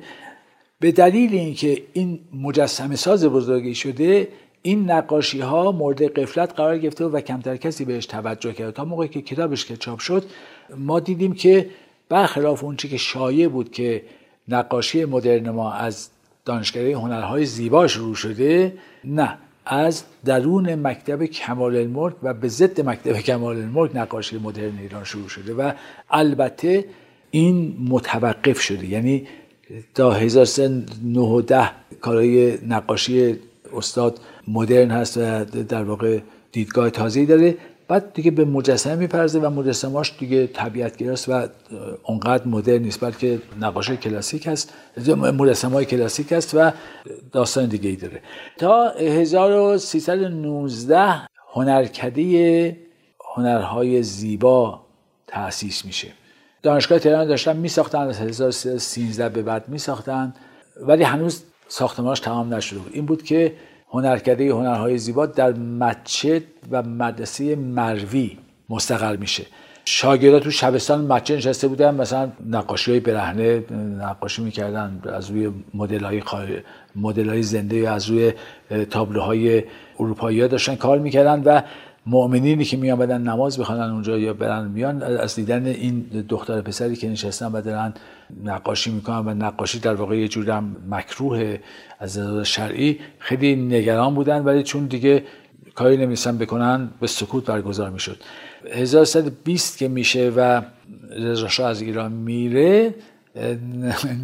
به 0.80 0.92
دلیل 0.92 1.34
اینکه 1.34 1.84
این 1.94 2.20
مجسمه 2.34 2.96
ساز 2.96 3.26
بزرگی 3.26 3.76
شده 3.76 4.28
این 4.62 4.92
نقاشی 4.92 5.40
ها 5.40 5.72
مورد 5.72 6.04
قفلت 6.04 6.54
قرار 6.54 6.78
گرفته 6.78 7.06
و 7.06 7.22
کمتر 7.22 7.58
کسی 7.58 7.86
بهش 7.86 8.06
توجه 8.06 8.54
کرد. 8.54 8.74
تا 8.74 8.86
موقعی 8.86 9.08
که 9.08 9.22
کتابش 9.22 9.66
که 9.66 9.78
چاپ 9.78 10.00
شد 10.00 10.24
ما 10.78 11.00
دیدیم 11.00 11.34
که 11.34 11.70
برخلاف 12.10 12.64
اون 12.64 12.76
که 12.76 12.98
شایع 12.98 13.48
بود 13.48 13.72
که 13.72 14.04
نقاشی 14.48 15.06
مدرن 15.06 15.50
ما 15.50 15.74
از 15.74 16.10
دانشگاه 16.46 16.84
هنرهای 16.84 17.46
زیبا 17.46 17.88
شروع 17.88 18.16
شده 18.16 18.74
نه. 19.04 19.38
از 19.66 20.04
درون 20.26 20.76
مکتب 20.76 21.26
کمال 21.26 21.76
الملک 21.76 22.16
و 22.24 22.34
به 22.34 22.48
ضد 22.48 22.82
مکتب 22.82 23.20
کمال 23.20 23.58
الملک 23.58 23.92
نقاشی 23.96 24.38
مدرن 24.38 24.78
ایران 24.82 25.04
شروع 25.04 25.28
شده 25.28 25.54
و 25.54 25.72
البته 26.10 26.86
این 27.32 27.78
متوقف 27.90 28.60
شده. 28.60 28.86
یعنی 28.86 29.28
تا 29.96 30.12
1310 30.12 31.72
کارهای 32.02 32.58
نقاشی 32.68 33.36
استاد 33.74 34.20
مدرن 34.48 34.92
هست 34.92 35.18
و 35.18 35.46
در 35.46 35.84
واقع 35.84 36.20
دیدگاه 36.52 36.90
تازه‌ای 36.90 37.26
داره. 37.26 37.58
بعد 37.88 38.14
دیگه 38.14 38.32
به 38.32 38.46
مجسمه 38.46 38.96
میپرزه 38.96 39.40
و 39.40 39.50
مجسمهاش 39.50 40.14
دیگه 40.20 40.48
طبیعتگراست 40.48 41.30
و 41.30 41.48
اونقدر 42.04 42.48
مدرن 42.48 42.82
نیست 42.82 43.02
بلکه 43.02 43.42
نقاشی 43.62 43.98
کلاسیک 43.98 44.48
هست. 44.48 44.74
مجسمه 45.16 45.74
های 45.74 45.86
کلاسیک 45.86 46.34
است 46.34 46.54
و 46.54 46.72
داستان 47.32 47.66
دیگه 47.66 47.90
ای 47.90 47.96
داره. 47.96 48.22
تا 48.58 48.90
1319 48.90 51.22
هنرکده 51.54 52.78
هنرهای 53.36 54.04
زیبا 54.04 54.82
تأسیس 55.28 55.86
میشه. 55.86 56.08
دانشگاه 56.64 57.00
تهران 57.00 57.28
داشتن 57.28 57.58
میساختن 57.58 58.00
از 58.00 58.20
1313 58.20 59.30
به 59.30 59.42
بعد 59.42 59.70
میساختن. 59.70 60.34
ولی 60.82 61.04
هنوز 61.04 61.44
ساختمانش 61.68 62.20
تمام 62.20 62.54
نشده 62.54 62.80
بود. 62.80 62.92
این 62.94 63.06
بود 63.06 63.24
که 63.24 63.54
هنرکده 63.90 64.52
هنرهای 64.52 64.98
زیبا 64.98 65.26
در 65.26 65.54
مسجد 65.54 66.44
و 66.72 66.84
مدرسه 66.84 67.56
مروی 67.56 68.38
مستقر 68.70 69.16
میشه. 69.16 69.46
شاگردا 69.86 70.40
تو 70.40 70.52
شبستان 70.52 71.06
مچه 71.06 71.36
نشسته 71.36 71.68
بودن 71.68 71.96
مثلا 71.96 72.32
نقاشی 72.50 72.92
های 72.92 73.00
برهنه 73.00 73.64
نقاشی 74.00 74.42
می‌کردن 74.42 75.02
از 75.14 75.30
روی 75.30 75.52
مدل 75.74 76.04
های, 76.04 76.22
مدل 76.96 77.30
های 77.30 77.44
زنده 77.44 77.90
از 77.90 78.06
روی 78.06 78.34
تابلوهای 78.90 79.64
اروپایی 80.00 80.48
داشتن 80.48 80.76
کار 80.76 81.00
می‌کردن 81.00 81.44
و 81.44 81.62
مؤمنینی 82.06 82.66
که 82.66 82.78
میآمدن 82.78 83.22
نماز 83.22 83.60
بخوانن 83.60 83.90
اونجا 83.90 84.18
یا 84.18 84.34
برن 84.34 84.68
میان 84.68 85.04
از 85.04 85.36
دیدن 85.36 85.66
این 85.66 86.00
دختر 86.30 86.62
پسری 86.62 86.96
که 86.96 87.10
نشستن 87.10 87.46
و 87.46 87.62
دارن 87.62 87.94
نقاشی 88.44 88.92
می‌کنن 88.92 89.18
و 89.18 89.34
نقاشی 89.34 89.80
در 89.80 89.94
واقع 89.94 90.18
یه 90.18 90.28
جور 90.28 90.52
هم 90.52 90.76
مکروه 90.90 91.58
از 92.00 92.18
نظر 92.18 92.44
شرعی 92.44 93.00
خیلی 93.20 93.56
نگران 93.56 94.16
بودن 94.16 94.44
ولی 94.44 94.64
چون 94.64 94.86
دیگه 94.86 95.24
کاری 95.76 95.98
نمیستن 95.98 96.38
بکنن 96.38 96.90
به 97.00 97.08
سکوت 97.08 97.46
برگزار 97.46 97.90
می‌شد. 97.90 98.18
1120 98.72 99.78
که 99.78 99.88
میشه 99.88 100.30
و 100.30 100.62
رضا 101.18 101.68
از 101.68 101.82
ایران 101.82 102.12
میره 102.12 102.96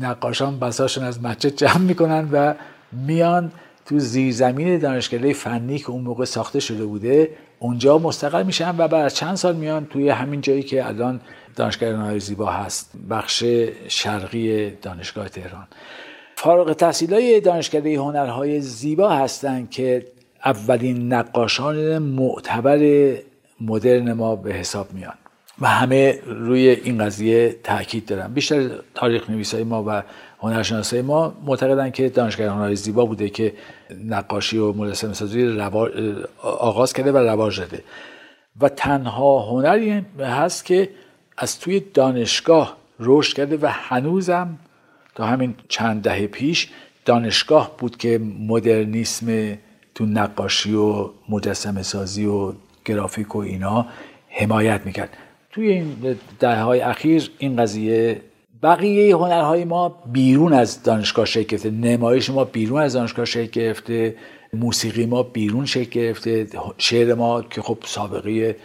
نقاشان 0.01 0.59
بساشون 0.59 1.03
از 1.03 1.23
مسجد 1.23 1.55
جمع 1.55 1.77
می‌کنن 1.77 2.29
و 2.31 2.53
میان 2.91 3.51
تو 3.85 3.99
زیرزمین 3.99 4.77
دانشکده 4.77 5.33
فنی 5.33 5.79
که 5.79 5.89
اون 5.89 6.03
موقع 6.03 6.25
ساخته 6.25 6.59
شده 6.59 6.85
بوده. 6.85 7.29
اونجا 7.59 7.97
مستقل 7.97 8.43
میشن 8.43 8.75
و 8.77 8.87
بعد 8.87 9.13
چند 9.13 9.35
سال 9.35 9.55
میان 9.55 9.85
توی 9.85 10.09
همین 10.09 10.41
جایی 10.41 10.63
که 10.63 10.87
الان 10.87 11.21
دانشگاه 11.55 11.89
هنرهای 11.89 12.19
زیبا 12.19 12.51
هست 12.51 12.91
بخش 13.09 13.43
شرقی 13.87 14.69
دانشگاه 14.69 15.29
تهران. 15.29 15.67
فارغ 16.35 16.73
تحصیل 16.73 17.13
های 17.13 17.41
دانشکده 17.41 17.97
هنرهای 17.97 18.61
زیبا 18.61 19.09
هستند 19.09 19.69
که 19.69 20.05
اولین 20.45 21.13
نقاشان 21.13 21.97
معتبر 21.97 23.13
مدرن 23.61 24.13
ما 24.13 24.35
به 24.35 24.53
حساب 24.53 24.93
میان 24.93 25.13
و 25.61 25.67
همه 25.67 26.19
روی 26.25 26.69
این 26.69 27.05
قضیه 27.05 27.55
تاکید 27.63 28.05
دارن. 28.05 28.33
بیشتر 28.33 28.69
تاریخ 28.95 29.29
نویسای 29.29 29.63
ما 29.63 29.83
و 29.87 30.03
هنرشناسای 30.39 31.01
ما 31.01 31.35
معتقدن 31.45 31.89
که 31.91 32.09
دانشگاه 32.09 32.47
هنرهای 32.47 32.75
زیبا 32.75 33.05
بوده 33.05 33.29
که 33.29 33.53
نقاشی 34.05 34.57
و 34.57 34.73
مجسمه 34.73 35.13
سازی 35.13 35.59
آغاز 36.41 36.93
کرده 36.93 37.11
و 37.11 37.17
رواج 37.17 37.59
داده. 37.59 37.83
و 38.61 38.69
تنها 38.69 39.39
هنری 39.39 40.05
هست 40.19 40.65
که 40.65 40.89
از 41.37 41.59
توی 41.59 41.79
دانشگاه 41.79 42.77
رشد 42.99 43.37
کرده 43.37 43.57
و 43.61 43.71
هنوزم 43.71 44.59
تا 45.15 45.25
همین 45.25 45.55
چند 45.67 46.01
دهه 46.01 46.27
پیش 46.27 46.69
دانشگاه 47.05 47.77
بود 47.77 47.97
که 47.97 48.21
مدرنیسم 48.47 49.57
تو 49.95 50.05
نقاشی 50.05 50.73
و 50.73 51.09
مجسمه 51.29 51.83
سازی 51.83 52.25
و 52.25 52.53
گرافیک 52.85 53.35
و 53.35 53.39
اینا 53.39 53.85
حمایت 54.29 54.81
می‌کرد. 54.85 55.17
توی 55.51 55.67
این 55.67 56.17
دهه 56.39 56.61
های 56.61 56.81
اخیر 56.81 57.31
این 57.37 57.55
قضیه 57.55 58.21
بقیه 58.63 59.15
هنرهای 59.15 59.65
ما 59.65 59.89
بیرون 59.89 60.53
از 60.53 60.83
دانشگاه 60.83 61.25
شکل 61.25 61.43
گرفته. 61.43 61.71
نمایش 61.71 62.29
ما 62.29 62.43
بیرون 62.43 62.81
از 62.81 62.93
دانشگاه 62.93 63.25
شکل 63.25 63.51
گرفته. 63.61 64.15
موسیقی 64.53 65.05
ما 65.05 65.23
بیرون 65.23 65.65
شکل 65.65 65.89
گرفته. 65.89 66.47
شعر 66.77 67.13
ما 67.13 67.41
که 67.41 67.61
خب 67.61 67.77
سابقه 67.85 68.55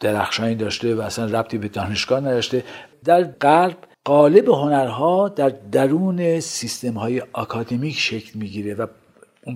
درخشانی 0.00 0.54
داشته 0.54 0.94
و 0.94 1.00
اصلا 1.00 1.24
ربطی 1.40 1.58
به 1.58 1.68
دانشگاه 1.68 2.20
نداشته. 2.20 2.64
در 3.04 3.22
غرب 3.22 3.76
قالب 4.04 4.48
هنرها 4.48 5.28
در 5.28 5.48
درون 5.72 6.40
سیستم 6.40 6.92
های 6.92 7.22
اکادمیک 7.34 7.98
شکل 7.98 8.38
می‌گیره 8.38 8.74
و 8.74 8.86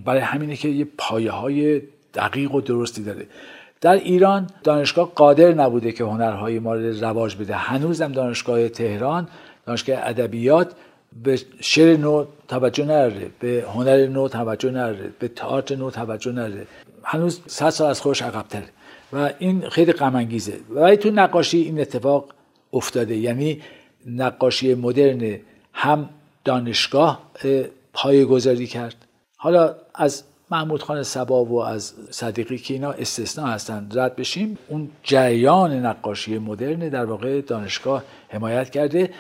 برای 0.05 0.21
همینه 0.21 0.57
که 0.57 0.69
یه 0.69 0.87
پایه 0.99 1.31
های 1.31 1.83
دقیق 2.15 2.55
و 2.55 2.61
درستی 2.61 3.03
داره. 3.03 3.27
در 3.81 3.95
ایران 3.95 4.47
دانشگاه 4.65 5.13
قادر 5.15 5.55
نبوده 5.55 5.93
که 5.93 6.05
هنرهای 6.05 6.59
ما 6.59 6.75
رو 6.75 7.01
رواج 7.01 7.37
بده. 7.37 7.55
هنوزم 7.55 8.13
دانشگاه 8.13 8.69
تهران 8.69 9.29
دانشگاه 9.67 9.99
ادبیات 10.03 10.73
به 11.25 11.41
شعر 11.61 11.97
نو 11.97 12.25
توجه 12.49 12.85
نداره 12.85 13.31
به 13.41 13.65
هنر 13.75 14.07
نو 14.07 14.29
توجه 14.29 14.71
نداره 14.71 15.11
به 15.19 15.29
تئاتر 15.29 15.77
نو 15.77 15.91
توجه 15.91 16.33
نداره 16.33 16.67
هنوز 17.03 17.41
صد 17.47 17.71
سال 17.71 17.91
از 17.91 18.01
خودش 18.01 18.23
عقبتره 18.23 18.69
و 19.13 19.31
این 19.39 19.69
خیلی 19.69 19.93
غم 19.93 20.17
انگیزه 20.17 20.53
ولی 20.71 20.97
تو 20.97 21.11
نقاشی 21.11 21.59
این 21.59 21.81
اتفاق 21.81 22.35
افتاده. 22.73 23.17
یعنی 23.17 23.63
نقاشی 24.07 24.75
مدرن 24.75 25.39
هم 25.73 26.09
دانشگاه 26.45 27.31
پای 27.93 28.25
گذاری 28.25 28.67
کرد. 28.67 28.95
حالا 29.37 29.75
از 29.95 30.25
محمود 30.51 30.83
خان 30.83 31.03
سبا 31.03 31.45
و 31.45 31.63
از 31.65 31.95
صدیقی 32.11 32.59
که 32.59 32.75
اینا 32.75 32.91
استثناء 32.91 33.47
هستند 33.47 33.99
رد 33.99 34.17
بشیم. 34.17 34.59
اون 34.69 34.91
جریان 35.03 35.87
نقاشی 35.87 36.39
مدرن 36.39 36.89
در 36.89 37.05
واقع 37.05 37.41
دانشگاه 37.41 38.05
حمایت 38.29 38.71
کرده. 38.71 39.11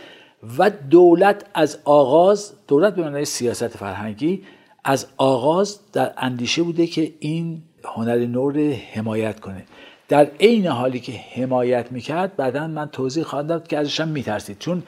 و 0.59 0.71
دولت 0.71 1.45
از 1.55 1.79
آغاز 1.85 2.53
دولت 2.69 2.95
به 2.95 3.03
معنای 3.03 3.25
سیاست 3.25 3.69
فرهنگی 3.69 4.43
از 4.85 5.07
آغاز 5.17 5.79
در 5.93 6.13
اندیشه 6.17 6.63
بوده 6.63 6.87
که 6.87 7.13
این 7.21 7.63
هنر 7.85 8.27
نور 8.27 8.73
حمایت 8.73 9.41
کنه. 9.41 9.65
در 10.09 10.27
عین 10.41 10.67
حالی 10.67 11.01
که 11.01 11.13
حمایت 11.13 11.93
می‌کرد 11.93 12.37
بعدا 12.37 12.67
من 12.67 12.89
توضیح 12.89 13.25
خواهم 13.25 13.47
داد 13.47 13.67
که 13.67 13.79
ازشم 13.79 14.09
میترسید. 14.09 14.59
چون 14.59 14.83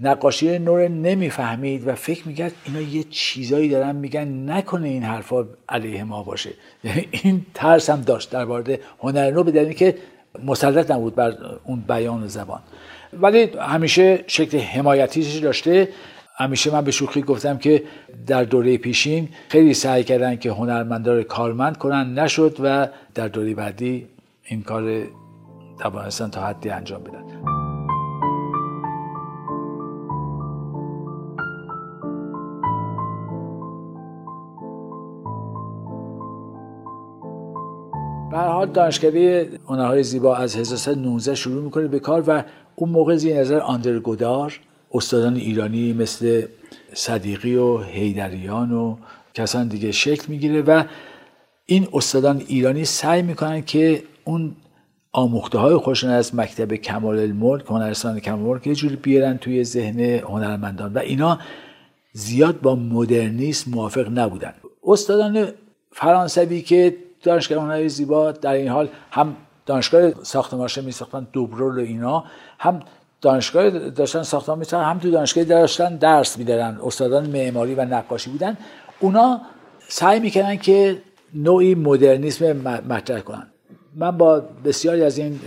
نقاشی 0.00 0.58
نور 0.58 0.88
نمی‌فهمید 0.88 1.88
و 1.88 1.94
فکر 1.94 2.28
می‌کرد 2.28 2.52
اینا 2.64 2.80
یه 2.80 3.04
چیزایی 3.10 3.68
دارن 3.68 3.96
میگن 3.96 4.50
نکنه 4.50 4.88
این 4.88 5.02
حرفا 5.02 5.44
علیه 5.68 6.04
ما 6.04 6.22
باشه. 6.22 6.50
یعنی 6.84 7.08
این 7.10 7.46
ترس 7.54 7.90
هم 7.90 8.00
داشت 8.00 8.30
در 8.30 8.46
هنر 9.00 9.30
نو 9.30 9.42
به 9.42 9.74
که 9.74 9.98
مسلط 10.44 10.90
نبود 10.90 11.14
بر 11.14 11.36
اون 11.64 11.80
بیان 11.88 12.28
زبان. 12.28 12.60
ولی 13.12 13.50
همیشه 13.60 14.24
شکل 14.26 14.58
حمایتیش 14.58 15.36
داشته. 15.36 15.88
همیشه 16.36 16.72
من 16.72 16.84
به 16.84 16.90
شوخی 16.90 17.22
گفتم 17.22 17.58
که 17.58 17.82
در 18.26 18.44
دوره 18.44 18.76
پیشین 18.76 19.28
خیلی 19.48 19.74
سعی 19.74 20.04
کردن 20.04 20.36
که 20.36 20.50
هنرمندان 20.50 21.22
کارمند 21.22 21.78
کنن. 21.78 22.18
نشد 22.18 22.56
و 22.60 22.88
در 23.14 23.28
دوره 23.28 23.54
بعدی 23.54 24.06
این 24.44 24.62
کار 24.62 25.02
توانستن 25.80 26.30
تا 26.30 26.40
حدی 26.40 26.70
انجام 26.70 27.02
بدن. 27.02 27.58
به 38.30 38.38
حال 38.38 38.66
دانشکده 38.66 39.50
هنرهای 39.66 40.02
زیبا 40.02 40.36
از 40.36 40.56
1319 40.56 41.34
شروع 41.34 41.62
می‌کنه 41.64 41.88
به 41.88 41.98
کار 41.98 42.24
و 42.26 42.42
اون 42.78 42.90
موقع 42.90 43.16
زیر 43.16 43.40
نظر 43.40 43.58
آندرگودار 43.58 44.60
استادان 44.94 45.36
ایرانی 45.36 45.92
مثل 45.92 46.46
صدیقی 46.94 47.56
و 47.56 47.78
هیدریان 47.78 48.72
و 48.72 48.96
کسان 49.34 49.68
دیگه 49.68 49.92
شکل 49.92 50.24
می‌گیره 50.28 50.62
و 50.62 50.84
این 51.66 51.88
استادان 51.92 52.42
ایرانی 52.48 52.84
سعی 52.84 53.22
می‌کنن 53.22 53.62
که 53.62 54.02
اون 54.24 54.56
آموخته 55.12 55.58
های 55.58 55.76
خودشون 55.76 56.10
از 56.10 56.34
مکتب 56.34 56.74
کمال 56.74 57.18
الملک 57.18 57.64
هنرستان 57.66 58.20
کمال 58.20 58.40
الملک 58.40 58.66
یه 58.66 58.74
جوری 58.74 58.96
بیارن 58.96 59.38
توی 59.38 59.64
ذهن 59.64 60.00
هنرمندان 60.00 60.92
و 60.92 60.98
اینا 60.98 61.38
زیاد 62.12 62.60
با 62.60 62.74
مدرنیسم 62.74 63.70
موافق 63.70 64.18
نبودن. 64.18 64.54
استادان 64.84 65.48
فرانسوی 65.92 66.62
که 66.62 66.96
دانشگاه 67.22 67.64
هنری 67.64 67.88
زیبا 67.88 68.32
در 68.32 68.52
این 68.52 68.68
حال 68.68 68.88
هم 69.10 69.36
دانشگاه 69.68 70.24
ساختمانش 70.24 70.78
می 70.78 70.92
ساختن 70.92 71.26
دوبرول 71.32 71.78
و 71.78 71.80
اینا. 71.80 72.24
هم 72.58 72.80
دانشگاه 73.20 73.70
داشتن 73.70 74.22
ساختمان 74.22 74.58
میساختن 74.58 74.90
هم 74.90 74.98
تو 74.98 75.10
دانشگاه 75.10 75.44
داشتن 75.44 75.96
درس 75.96 76.38
می‌دادن. 76.38 76.78
استادان 76.84 77.26
معماری 77.30 77.74
و 77.74 77.84
نقاشی 77.84 78.30
بودن. 78.30 78.56
اونا 79.00 79.40
سعی 79.88 80.20
می‌کنن 80.20 80.56
که 80.56 81.02
نوعی 81.34 81.74
مدرنیسم 81.74 82.52
مطرح 82.88 83.20
کنن. 83.20 83.46
من 83.96 84.18
با 84.18 84.42
بسیاری 84.64 85.02
از 85.02 85.18
این 85.18 85.40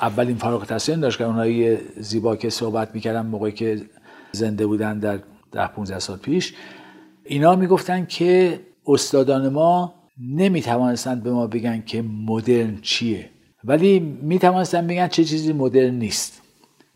اولین 0.00 0.36
فارغ 0.36 0.60
التحصیلان 0.60 1.00
دانشگاه 1.00 1.32
هنری 1.32 1.78
زیبا 1.96 2.36
که 2.36 2.50
صحبت 2.50 2.94
می‌کردم 2.94 3.26
موقعی 3.26 3.52
که 3.52 3.80
زنده 4.32 4.66
بودن 4.66 4.98
در 4.98 5.18
ده 5.52 5.66
15 5.66 5.98
سال 5.98 6.16
پیش 6.16 6.54
اینا 7.24 7.56
می‌گفتن 7.56 8.06
که 8.06 8.60
استادان 8.86 9.48
ما 9.48 9.94
نمی‌توانستند 10.20 11.22
به 11.22 11.30
ما 11.30 11.46
بگن 11.46 11.82
که 11.86 12.02
مدرن 12.02 12.78
چیه. 12.82 13.30
ولی 13.64 13.98
می‌توانستند 14.22 14.86
بگن 14.86 15.08
چه 15.08 15.24
چیزی 15.24 15.52
مدرن 15.52 15.94
نیست. 15.94 16.42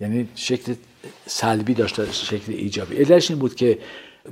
یعنی 0.00 0.28
شکل 0.34 0.74
سلبی 1.26 1.74
داشته 1.74 2.12
شکل 2.12 2.52
ایجابی. 2.52 2.96
علتش 2.96 3.30
این 3.30 3.38
بود 3.38 3.54
که 3.54 3.78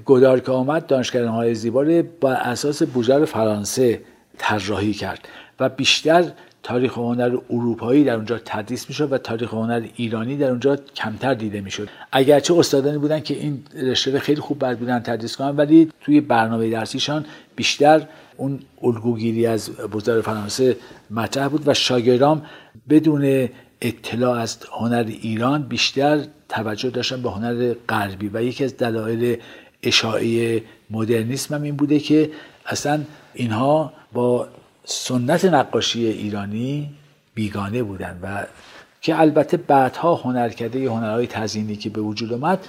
گودار 0.04 0.40
که 0.40 0.52
آمد 0.52 0.86
دانشگاه 0.86 1.28
های 1.28 1.54
زیبا 1.54 1.82
رو 1.82 2.02
بر 2.20 2.32
اساس 2.32 2.82
بوجار 2.82 3.24
فرانسه 3.24 4.00
طراحی 4.38 4.92
کرد 4.92 5.28
و 5.60 5.68
بیشتر 5.68 6.32
تاریخ 6.62 6.98
هنر 6.98 7.36
اروپایی 7.50 8.04
در 8.04 8.14
اونجا 8.14 8.38
تدریس 8.44 8.88
می‌شد 8.88 9.12
و 9.12 9.18
تاریخ 9.18 9.54
هنر 9.54 9.86
ایرانی 9.96 10.36
در 10.36 10.50
اونجا 10.50 10.76
کمتر 10.76 11.34
دیده 11.34 11.60
می‌شد. 11.60 11.88
اگرچه 12.12 12.54
استادانی 12.54 12.98
بودن 12.98 13.20
که 13.20 13.34
این 13.34 13.62
رشته 13.82 14.18
خیلی 14.18 14.40
خوب 14.40 14.58
بلد 14.58 14.78
بودن 14.78 15.00
تدریس 15.00 15.36
کنن 15.36 15.56
ولی 15.56 15.92
توی 16.00 16.20
برنامه 16.20 16.70
درسیشان 16.70 17.24
بیشتر 17.56 18.06
اون 18.40 18.58
الگوگیری 18.82 19.46
از 19.46 19.70
بزرگ 19.70 20.24
فرانسه 20.24 20.76
مطرح 21.10 21.48
بود 21.48 21.68
و 21.68 21.74
شاگردام 21.74 22.42
بدون 22.88 23.48
اطلاع 23.80 24.38
از 24.38 24.58
هنر 24.72 25.04
ایران 25.08 25.62
بیشتر 25.62 26.24
توجه 26.48 26.90
داشتن 26.90 27.22
به 27.22 27.30
هنر 27.30 27.74
غربی. 27.88 28.30
و 28.32 28.42
یکی 28.42 28.64
از 28.64 28.76
دلایل 28.76 29.36
اشاعه 29.82 30.62
مدرنیسم 30.90 31.54
هم 31.54 31.62
این 31.62 31.76
بوده 31.76 31.98
که 31.98 32.30
اصلا 32.66 33.00
اینها 33.34 33.92
با 34.12 34.48
سنت 34.84 35.44
نقاشی 35.44 36.06
ایرانی 36.06 36.90
بیگانه 37.34 37.82
بودن 37.82 38.18
و 38.22 38.46
که 39.00 39.20
البته 39.20 39.56
بعدها 39.56 40.14
هنرکده 40.14 40.90
هنرهای 40.90 41.26
تزیینی 41.26 41.76
که 41.76 41.90
به 41.90 42.00
وجود 42.00 42.32
آمد 42.32 42.68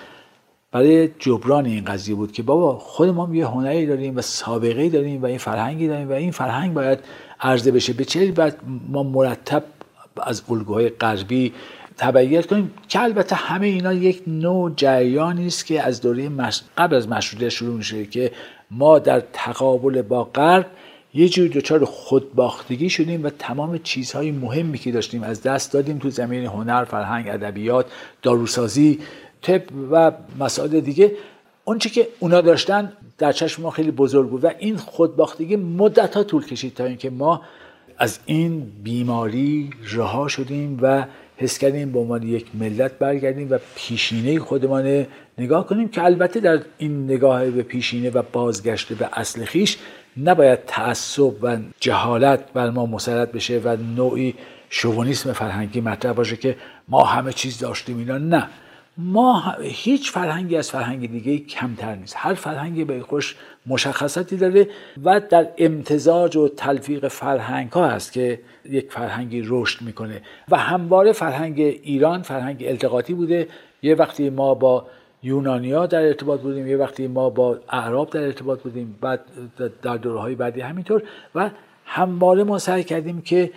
برای 0.71 1.09
جبران 1.19 1.65
این 1.65 1.85
قضیه 1.85 2.15
بود 2.15 2.31
که 2.31 2.43
بابا 2.43 2.77
خود 2.77 3.09
ما 3.09 3.35
یه 3.35 3.47
هنری 3.47 3.85
داریم 3.85 4.17
و 4.17 4.21
سابقه 4.21 4.89
داریم 4.89 5.21
و 5.21 5.25
این 5.25 5.37
فرهنگی 5.37 5.87
داریم 5.87 6.09
و 6.09 6.11
این 6.11 6.31
فرهنگ 6.31 6.73
باید 6.73 6.99
عرضه 7.39 7.71
بشه. 7.71 7.93
به 7.93 8.05
چه 8.05 8.31
بعد 8.31 8.59
ما 8.89 9.03
مرتب 9.03 9.63
از 10.23 10.41
الگوهای 10.49 10.89
غربی 10.89 11.53
تبعیت 11.97 12.45
کنیم؟ 12.45 12.71
که 12.87 13.01
البته 13.01 13.35
همه 13.35 13.67
اینا 13.67 13.93
یک 13.93 14.23
نوع 14.27 14.71
جریانی 14.75 15.47
است 15.47 15.65
که 15.65 15.81
از 15.81 16.01
دوره 16.01 16.29
قبل 16.77 16.95
از 16.95 17.09
مشروطیت 17.09 17.49
شروع 17.49 17.77
میشه 17.77 18.05
که 18.05 18.31
ما 18.71 18.99
در 18.99 19.23
تقابل 19.33 20.01
با 20.01 20.23
غرب 20.23 20.65
یه 21.13 21.29
جور 21.29 21.47
دچار 21.47 21.85
خودباختگی 21.85 22.89
شدیم 22.89 23.23
و 23.23 23.29
تمام 23.29 23.77
چیزهای 23.77 24.31
مهمی 24.31 24.77
که 24.77 24.91
داشتیم 24.91 25.23
از 25.23 25.43
دست 25.43 25.73
دادیم 25.73 25.97
تو 25.97 26.09
زمین 26.09 26.45
هنر، 26.45 26.83
فرهنگ، 26.83 27.27
ادبیات، 27.27 27.85
داروسازی، 28.21 28.99
طب 29.41 29.61
و 29.91 30.11
مسائل 30.39 30.79
دیگه 30.79 31.11
اونچه 31.65 31.89
که 31.89 32.07
اونا 32.19 32.41
داشتن 32.41 32.93
در 33.17 33.31
چشم 33.31 33.63
ما 33.63 33.69
خیلی 33.69 33.91
بزرگ 33.91 34.29
بود 34.29 34.43
و 34.43 34.51
این 34.59 34.77
خودباختگی 34.77 35.55
مدت 35.55 36.15
ها 36.15 36.23
طول 36.23 36.45
کشید 36.45 36.73
تا 36.73 36.85
اینکه 36.85 37.09
ما 37.09 37.41
از 37.97 38.19
این 38.25 38.71
بیماری 38.83 39.69
رها 39.93 40.27
شدیم 40.27 40.79
و 40.81 41.05
حس 41.37 41.57
کردیم 41.57 41.91
به 41.91 41.99
عنوان 41.99 42.23
یک 42.23 42.45
ملت 42.53 42.99
برگردیم 42.99 43.47
و 43.51 43.57
پیشینه 43.75 44.39
خودمان 44.39 45.05
نگاه 45.37 45.67
کنیم 45.67 45.89
که 45.89 46.03
البته 46.03 46.39
در 46.39 46.59
این 46.77 47.03
نگاه 47.03 47.45
به 47.45 47.63
پیشینه 47.63 48.09
و 48.09 48.23
بازگشت 48.33 48.93
به 48.93 49.09
اصل 49.13 49.45
خیش 49.45 49.77
نباید 50.17 50.59
تعصب 50.67 51.33
و 51.41 51.57
جهالت 51.79 52.53
بر 52.53 52.69
ما 52.69 52.85
مسلط 52.85 53.31
بشه 53.31 53.61
و 53.63 53.77
نوعی 53.95 54.35
شوونیسم 54.69 55.33
فرهنگی 55.33 55.81
مطرح 55.81 56.13
باشه 56.13 56.35
که 56.35 56.55
ما 56.87 57.03
همه 57.03 57.33
چیز 57.33 57.59
داشتیم 57.59 57.97
اینا 57.97 58.17
نه. 58.17 58.49
ما 59.03 59.55
هیچ 59.61 60.11
فرهنگی 60.11 60.57
از 60.57 60.71
فرهنگ 60.71 61.11
دیگه 61.11 61.37
کمتر 61.37 61.95
نیست. 61.95 62.15
هر 62.17 62.33
فرهنگی 62.33 62.83
به 62.83 63.01
خوش 63.01 63.35
مشخصاتی 63.67 64.37
داره 64.37 64.67
و 65.03 65.19
در 65.19 65.47
امتزاج 65.57 66.35
و 66.35 66.47
تلفیق 66.47 67.07
فرهنگ 67.07 67.71
ها 67.71 67.87
هست 67.87 68.13
که 68.13 68.39
یک 68.65 68.91
فرهنگی 68.91 69.43
رشد 69.45 69.81
می‌کنه. 69.81 70.21
و 70.49 70.57
همواره 70.57 71.11
فرهنگ 71.11 71.59
ایران 71.59 72.21
فرهنگ 72.21 72.63
التقاطی 72.67 73.13
بوده. 73.13 73.47
یه 73.81 73.95
وقتی 73.95 74.29
ما 74.29 74.53
با 74.53 74.85
یونانیا 75.23 75.85
در 75.85 76.01
ارتباط 76.01 76.39
بودیم 76.39 76.67
یه 76.67 76.77
وقتی 76.77 77.07
ما 77.07 77.29
با 77.29 77.59
اعراب 77.69 78.09
در 78.09 78.23
ارتباط 78.23 78.61
بودیم 78.61 78.97
بعد 79.01 79.19
در 79.81 79.97
دورهای 79.97 80.35
بعدی 80.35 80.61
همینطور. 80.61 81.03
و 81.35 81.49
همواره 81.85 82.43
ما 82.43 82.59
سعی 82.59 82.83
کردیم 82.83 83.21
که 83.21 83.51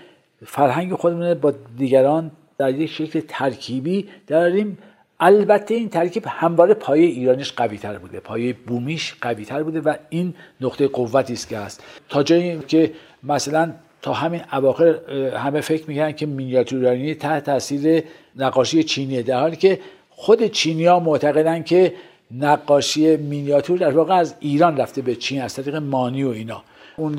فرهنگ 0.46 0.94
خودمون 0.94 1.34
با 1.34 1.52
دیگران 1.76 2.30
در 2.58 2.70
یک 2.74 2.90
شکل 2.90 3.20
ترکیبی 3.28 4.08
داریم 4.26 4.78
البته 5.20 5.74
این 5.74 5.88
ترکیب 5.88 6.24
همواره 6.26 6.74
پایه 6.74 7.06
ایرانیش 7.06 7.52
قوی 7.52 7.78
تر 7.78 7.98
بوده 7.98 8.20
پایه 8.20 8.52
بومیش 8.52 9.14
قوی 9.20 9.44
تر 9.44 9.62
بوده 9.62 9.80
و 9.80 9.94
این 10.08 10.34
نقطه 10.60 10.88
قوتی 10.88 11.32
است 11.32 11.48
که 11.48 11.58
هست. 11.58 11.82
تا 12.08 12.22
جایی 12.22 12.58
که 12.58 12.92
مثلا 13.22 13.72
تا 14.02 14.12
همین 14.12 14.40
اواخر 14.52 14.94
همه 15.36 15.60
فکر 15.60 15.84
می‌کنن 15.88 16.12
که 16.12 16.26
مینیاتورانی 16.26 17.14
تحت 17.14 17.44
تاثیر 17.44 18.04
نقاشی 18.36 18.82
چینیه 18.82 19.22
در 19.22 19.40
حالی 19.40 19.56
که 19.56 19.80
خود 20.10 20.46
چینی 20.46 20.86
ها 20.86 21.00
معتقدن 21.00 21.62
که 21.62 21.94
نقاشی 22.30 23.16
مینیاتور 23.16 23.78
در 23.78 23.90
واقع 23.90 24.14
از 24.14 24.34
ایران 24.40 24.76
رفته 24.76 25.02
به 25.02 25.14
چین 25.14 25.42
از 25.42 25.54
طریق 25.54 25.76
مانی 25.76 26.24
و 26.24 26.28
اینا. 26.28 26.62
اون 26.96 27.18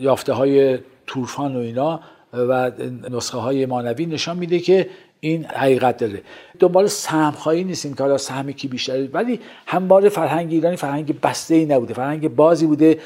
یافته 0.00 0.32
های 0.32 0.78
تورفان 1.06 1.56
و 1.56 1.58
اینا 1.58 2.00
و 2.32 2.70
نسخه 3.10 3.38
های 3.38 3.66
مانوی 3.66 4.06
نشان 4.06 4.36
میده 4.36 4.58
که 4.58 4.88
این 5.20 5.44
حقیقت 5.44 5.96
داره. 5.96 6.22
دنبال 6.58 6.86
سهم 6.86 7.32
خواهی 7.32 7.64
نیستیم 7.64 7.94
که 7.94 8.02
حالا 8.02 8.18
سهم 8.18 8.52
کی 8.52 8.68
بیشتره. 8.68 9.08
ولی 9.12 9.40
همواره 9.66 10.08
فرهنگ 10.08 10.52
ایرانی 10.52 10.76
فرهنگ 10.76 11.20
بسته 11.20 11.54
ای 11.54 11.66
نبوده. 11.66 11.94
فرهنگ 11.94 12.34
بازی 12.34 12.66
بوده. 12.66 12.98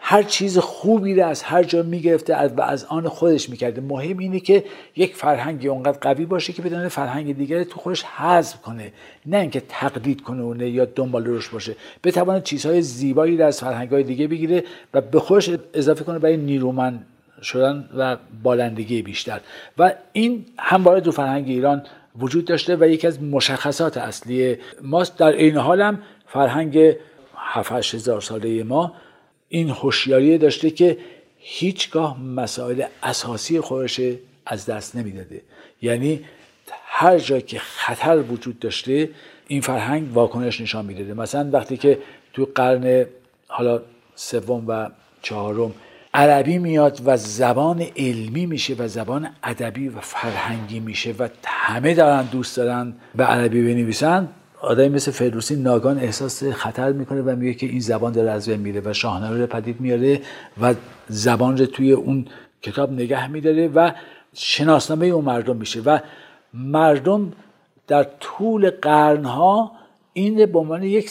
هر 0.00 0.22
چیز 0.22 0.58
خوبی 0.58 1.14
رو 1.14 1.26
از 1.26 1.42
هر 1.42 1.62
جا 1.62 1.82
می‌گرفته 1.82 2.36
و 2.36 2.60
از 2.60 2.84
آن 2.84 3.08
خودش 3.08 3.50
می‌کرده. 3.50 3.80
مهم 3.80 4.18
اینه 4.18 4.40
که 4.40 4.64
یک 4.96 5.16
فرهنگی 5.16 5.68
اونقدر 5.68 5.98
قوی 5.98 6.26
باشه 6.26 6.52
که 6.52 6.62
بدون 6.62 6.88
فرهنگ 6.88 7.36
دیگر 7.36 7.64
تو 7.64 7.78
خودش 7.80 8.02
حذف 8.02 8.62
کنه. 8.62 8.92
نه 9.26 9.36
اینکه 9.36 9.62
تقلید 9.68 10.20
کنه 10.20 10.42
اونه 10.42 10.70
یا 10.70 10.84
دنبال 10.84 11.26
روش 11.26 11.48
باشه. 11.48 11.76
بتواند 12.04 12.42
چیزهای 12.42 12.82
زیبایی 12.82 13.36
رو 13.36 13.46
از 13.46 13.60
فرهنگ 13.60 13.90
های 13.90 14.02
دیگه 14.02 14.28
بگیره 14.28 14.64
و 14.94 15.00
به 15.00 15.20
خودش 15.20 15.50
اضافه 15.74 16.04
کنه 16.04 16.18
برای 16.18 16.36
نیرومند 16.36 17.06
شدن 17.42 17.88
و 17.96 18.16
بالندگی 18.42 19.02
بیشتر. 19.02 19.40
و 19.78 19.94
این 20.12 20.46
همواره 20.58 21.00
تو 21.00 21.12
فرهنگ 21.12 21.48
ایران 21.48 21.82
وجود 22.18 22.44
داشته 22.44 22.76
و 22.76 22.88
یکی 22.88 23.06
از 23.06 23.22
مشخصات 23.22 23.96
اصلی 23.96 24.56
ماست. 24.82 25.16
در 25.16 25.32
این 25.32 25.56
حال 25.56 25.80
هم 25.80 26.02
فرهنگ 26.26 26.96
7 27.36 27.72
هزار 27.72 28.20
ساله 28.20 28.62
ما 28.62 28.94
این 29.48 29.70
هوشیاری 29.70 30.38
داشته 30.38 30.70
که 30.70 30.98
هیچگاه 31.38 32.22
مسائل 32.22 32.84
اساسی 33.02 33.60
خودش 33.60 34.00
از 34.46 34.66
دست 34.66 34.96
نمی‌داده. 34.96 35.42
یعنی 35.82 36.24
هر 36.86 37.18
جا 37.18 37.40
که 37.40 37.58
خطر 37.58 38.18
وجود 38.18 38.58
داشته 38.58 39.10
این 39.46 39.60
فرهنگ 39.60 40.12
واکنش 40.12 40.60
نشان 40.60 40.84
می‌داده. 40.84 41.14
مثلا 41.14 41.50
وقتی 41.52 41.76
که 41.76 41.98
تو 42.32 42.48
قرن 42.54 43.06
حالا 43.48 43.82
سوم 44.14 44.64
و 44.68 44.90
چهارم 45.22 45.74
عربی 46.18 46.58
میاد 46.58 47.00
و 47.04 47.16
زبان 47.16 47.86
علمی 47.96 48.46
میشه 48.46 48.74
و 48.78 48.88
زبان 48.88 49.28
ادبی 49.44 49.88
و 49.88 50.00
فرهنگی 50.00 50.80
میشه 50.80 51.14
و 51.18 51.28
همه 51.44 51.94
دارن 51.94 52.22
دوست 52.22 52.56
دارن 52.56 52.92
به 53.14 53.24
عربی 53.24 53.62
بنویسن 53.62 54.28
آدمی 54.60 54.88
مثل 54.88 55.10
فردوسی 55.10 55.56
ناگان 55.56 55.98
احساس 55.98 56.44
خطر 56.44 56.92
می‌کنه 56.92 57.22
و 57.22 57.36
میگه 57.36 57.54
که 57.54 57.66
این 57.66 57.80
زبان 57.80 58.12
داره 58.12 58.30
از 58.30 58.48
بین 58.48 58.60
میره 58.60 58.82
و 58.84 58.92
شاهنامه 58.92 59.38
رو 59.38 59.46
پدید 59.46 59.80
میاره 59.80 60.20
و 60.60 60.74
زبان 61.08 61.56
رو 61.56 61.66
توی 61.66 61.92
اون 61.92 62.26
کتاب 62.62 62.92
نگه 62.92 63.28
میداره 63.28 63.68
و 63.68 63.90
شناسنامه 64.34 65.06
اون 65.06 65.24
مردم 65.24 65.56
میشه 65.56 65.80
و 65.80 65.98
مردم 66.54 67.32
در 67.86 68.06
طول 68.20 68.70
قرنها 68.70 69.72
این 70.12 70.46
به 70.46 70.58
عنوان 70.58 70.82
یک 70.82 71.10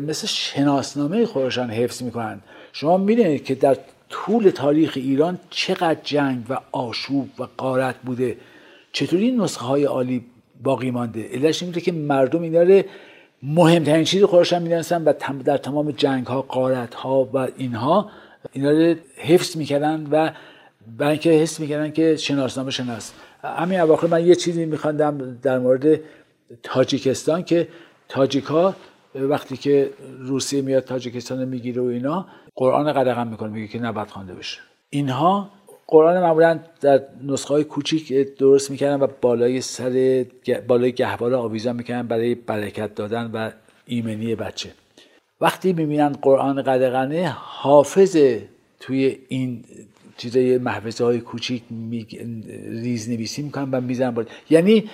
مثل 0.00 0.26
شناسنامه 0.26 1.26
خودشان 1.26 1.70
حفظ 1.70 2.02
می‌کنن. 2.02 2.40
شما 2.72 2.96
می‌دونید 2.96 3.44
که 3.44 3.54
در 3.54 3.76
طول 4.08 4.50
تاریخ 4.50 4.92
ایران 4.96 5.38
چقدر 5.50 6.00
جنگ 6.04 6.44
و 6.48 6.58
آشوب 6.72 7.28
و 7.38 7.46
قارت 7.56 7.96
بوده. 8.02 8.36
چطوری 8.92 9.24
این 9.24 9.40
نسخه 9.40 9.64
های 9.64 9.84
عالی 9.84 10.24
باقی 10.62 10.90
مانده؟ 10.90 11.28
علتش 11.32 11.62
این 11.62 11.72
که 11.72 11.92
مردم 11.92 12.42
اینا 12.42 12.62
رو 12.62 12.82
مهمترین 13.42 14.04
چیز 14.04 14.24
خودشان 14.24 14.62
می‌دونستن 14.62 15.02
و 15.04 15.12
در 15.44 15.56
تمام 15.56 15.90
جنگ 15.90 16.26
ها 16.26 16.42
قارت 16.42 16.94
ها 16.94 17.28
و 17.32 17.48
اینها 17.56 18.10
اینا 18.52 18.70
رو 18.70 18.94
حفظ 19.16 19.56
می‌کردن 19.56 20.06
و 20.10 20.30
برای 20.98 21.10
اینکه 21.10 21.30
حس 21.30 21.60
می‌کردن 21.60 21.92
که 21.92 22.16
شناسنامه 22.16 22.70
شناس. 22.70 23.12
همین 23.42 23.80
اواخر 23.80 24.06
من 24.06 24.26
یه 24.26 24.34
چیزی 24.34 24.64
میخواندم 24.66 25.38
در 25.42 25.58
مورد 25.58 26.00
تاجیکستان 26.62 27.42
که 27.42 27.68
تاجیک 28.08 28.44
ها 28.44 28.74
وقتی 29.14 29.56
که 29.56 29.90
روسیه 30.18 30.62
میاد 30.62 30.84
تاجیکستان 30.84 31.44
می‌گیره 31.44 31.82
و 31.82 31.84
اینا 31.84 32.26
قرآن 32.54 32.92
قدغن 32.92 33.28
می‌کنه 33.28 33.50
میگه 33.52 33.68
که 33.68 33.78
نباید 33.78 34.08
خوانده 34.08 34.34
بشه 34.34 34.60
اینها 34.90 35.50
قرآن 35.86 36.20
معمولا 36.20 36.58
در 36.80 37.02
نسخه 37.26 37.54
های 37.54 37.64
کوچیک 37.64 38.12
درست 38.38 38.70
می‌کردن 38.70 39.04
و 39.04 39.06
بالای 39.20 39.60
سر 39.60 40.24
بالای 40.68 40.92
گهواره 40.92 41.36
آویزان 41.36 41.76
می‌کردن 41.76 42.08
برای 42.08 42.34
برکت 42.34 42.94
دادن 42.94 43.30
و 43.34 43.50
ایمنی 43.86 44.34
بچه 44.34 44.70
وقتی 45.40 45.72
می‌بینن 45.72 46.12
قرآن 46.12 46.62
قدغنه 46.62 47.28
حافظ 47.38 48.16
توی 48.80 49.18
این 49.28 49.64
چیزای 50.16 50.58
محفظه 50.58 51.04
های 51.04 51.20
کوچیک 51.20 51.62
ریز 52.68 53.10
نویسی 53.10 53.42
می‌کنن 53.42 53.70
و 53.70 53.80
می‌زنن. 53.80 54.26
یعنی 54.50 54.90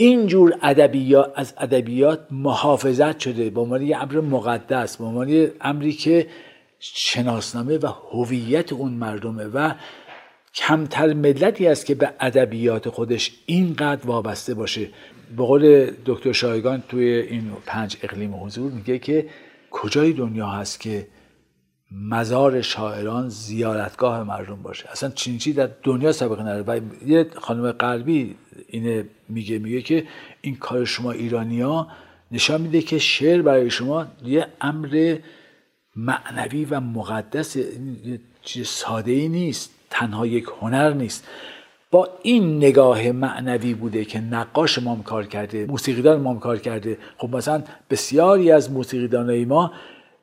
اینجور 0.00 0.54
ادبیات 0.62 1.32
از 1.36 1.54
ادبیات 1.58 2.26
محافظت 2.30 3.18
شده 3.18 3.50
به 3.50 3.60
عنوان 3.60 3.82
یه 3.82 4.02
امر 4.02 4.20
مقدس 4.20 4.96
به 4.96 5.04
عنوان 5.04 5.48
امری 5.60 5.92
که 5.92 6.26
شناسنامه 6.80 7.78
و 7.78 7.86
هویت 7.86 8.72
اون 8.72 8.92
مردمه 8.92 9.44
و 9.44 9.74
کمتر 10.54 11.12
ملتی 11.12 11.66
است 11.66 11.86
که 11.86 11.94
به 11.94 12.10
ادبیات 12.20 12.88
خودش 12.88 13.32
اینقدر 13.46 14.06
وابسته 14.06 14.54
باشه. 14.54 14.88
به 15.36 15.44
قول 15.44 15.92
دکتر 16.06 16.32
شایگان 16.32 16.82
توی 16.88 17.04
این 17.04 17.52
پنج 17.66 17.96
اقلیم 18.02 18.44
حضور 18.44 18.72
میگه 18.72 18.98
که 18.98 19.26
کجای 19.70 20.12
دنیا 20.12 20.46
هست 20.46 20.80
که 20.80 21.06
مزار 21.90 22.62
شاعران 22.62 23.28
زیارتگاه 23.28 24.22
مردم 24.22 24.62
باشه؟ 24.62 24.90
اصلا 24.90 25.10
چینچی 25.10 25.52
در 25.52 25.70
دنیا 25.82 26.12
سابقه 26.12 26.42
نداره. 26.42 26.80
و 26.80 26.80
یه 27.06 27.26
خانم 27.34 27.72
غربی 27.72 28.36
اینه 28.66 29.04
میگه 29.28 29.58
میگه 29.58 29.82
که 29.82 30.04
این 30.40 30.56
کار 30.56 30.84
شما 30.84 31.12
ایرانیا 31.12 31.86
نشان 32.32 32.60
میده 32.60 32.82
که 32.82 32.98
شعر 32.98 33.42
برای 33.42 33.70
شما 33.70 34.06
یه 34.24 34.46
امر 34.60 35.16
معنوی 35.96 36.64
و 36.64 36.80
مقدس 36.80 37.56
چیز 38.42 38.68
ساده 38.68 39.12
ای 39.12 39.28
نیست 39.28 39.70
تنها 39.90 40.26
یک 40.26 40.46
هنر 40.60 40.92
نیست. 40.92 41.28
با 41.90 42.08
این 42.22 42.56
نگاه 42.56 43.12
معنوی 43.12 43.74
بوده 43.74 44.04
که 44.04 44.20
نقاش 44.20 44.78
ما 44.78 45.00
کار 45.04 45.26
کرده 45.26 45.66
موسیقیدان 45.66 46.20
ما 46.20 46.34
کار 46.34 46.58
کرده. 46.58 46.98
خب 47.16 47.36
مثلا 47.36 47.62
بسیاری 47.90 48.50
از 48.50 48.72
موسیقیدانای 48.72 49.44
ما 49.44 49.72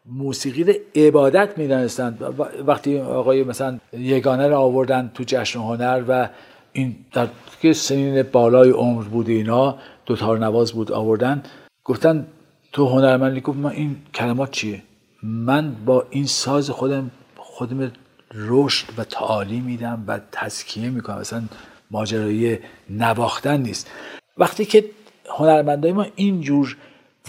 موسیقی 0.06 0.63
رو 0.63 0.74
عبادت 0.95 1.58
می‌دانستند. 1.58 2.36
وقتی 2.67 3.00
آقای 3.00 3.43
مثلا 3.43 3.80
یگانه 3.93 4.48
رو 4.48 4.56
آوردن 4.56 5.12
تو 5.13 5.24
جشن 5.28 5.60
هنر 5.60 6.04
و 6.08 6.30
این 6.75 6.95
در 7.13 7.27
که 7.61 7.73
سنین 7.73 8.23
بالای 8.23 8.69
عمر 8.69 9.03
بود 9.03 9.29
اینا 9.29 9.77
دو 10.05 10.38
نواز 10.38 10.73
بود 10.73 10.91
آوردن 10.91 11.43
گفتن 11.83 12.27
تو 12.71 12.88
هنرمندی 12.88 13.41
گفت 13.41 13.57
من 13.57 13.71
این 13.71 13.95
کلمات 14.13 14.51
چیه؟ 14.51 14.81
من 15.23 15.75
با 15.85 16.05
این 16.09 16.25
ساز 16.25 16.69
خودم 16.69 17.11
خودم 17.38 17.91
رشد 18.33 18.88
و 18.97 19.03
تعالی 19.03 19.59
میدم 19.59 20.03
و 20.07 20.19
تزکیه 20.31 20.89
می‌کنم. 20.89 21.19
مثلا 21.19 21.43
ماجرای 21.91 22.57
نواختن 22.89 23.61
نیست. 23.61 23.91
وقتی 24.38 24.65
که 24.65 24.85
هنرمندای 25.29 25.91
ما 25.91 26.05
اینجور 26.15 26.77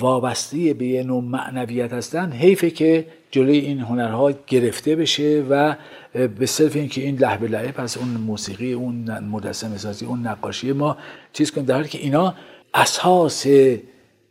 وابسته 0.01 0.75
به 0.75 0.87
یه 0.87 1.03
نوع 1.03 1.23
معنویت 1.23 1.93
هستن 1.93 2.33
حیفه 2.33 2.71
که 2.71 3.07
جلوی 3.37 3.59
این 3.59 3.81
هنرها 3.81 4.33
گرفته 4.47 4.97
بشه 4.97 5.45
و 5.51 5.77
به 6.39 6.47
صرف 6.47 6.77
اینکه 6.77 7.01
این 7.01 7.17
لحب 7.17 7.45
لعه 7.45 7.73
پس 7.73 7.99
اون 7.99 8.09
موسیقی 8.09 8.73
اون 8.73 9.19
مدسم 9.19 9.77
سازی 9.77 10.07
اون 10.07 10.27
نقاشی 10.27 10.73
ما 10.73 10.97
چیز 11.33 11.51
کنیم 11.51 11.67
در 11.67 11.75
حالی 11.75 11.89
که 11.89 11.99
اینا 11.99 12.35
اساس 12.75 13.47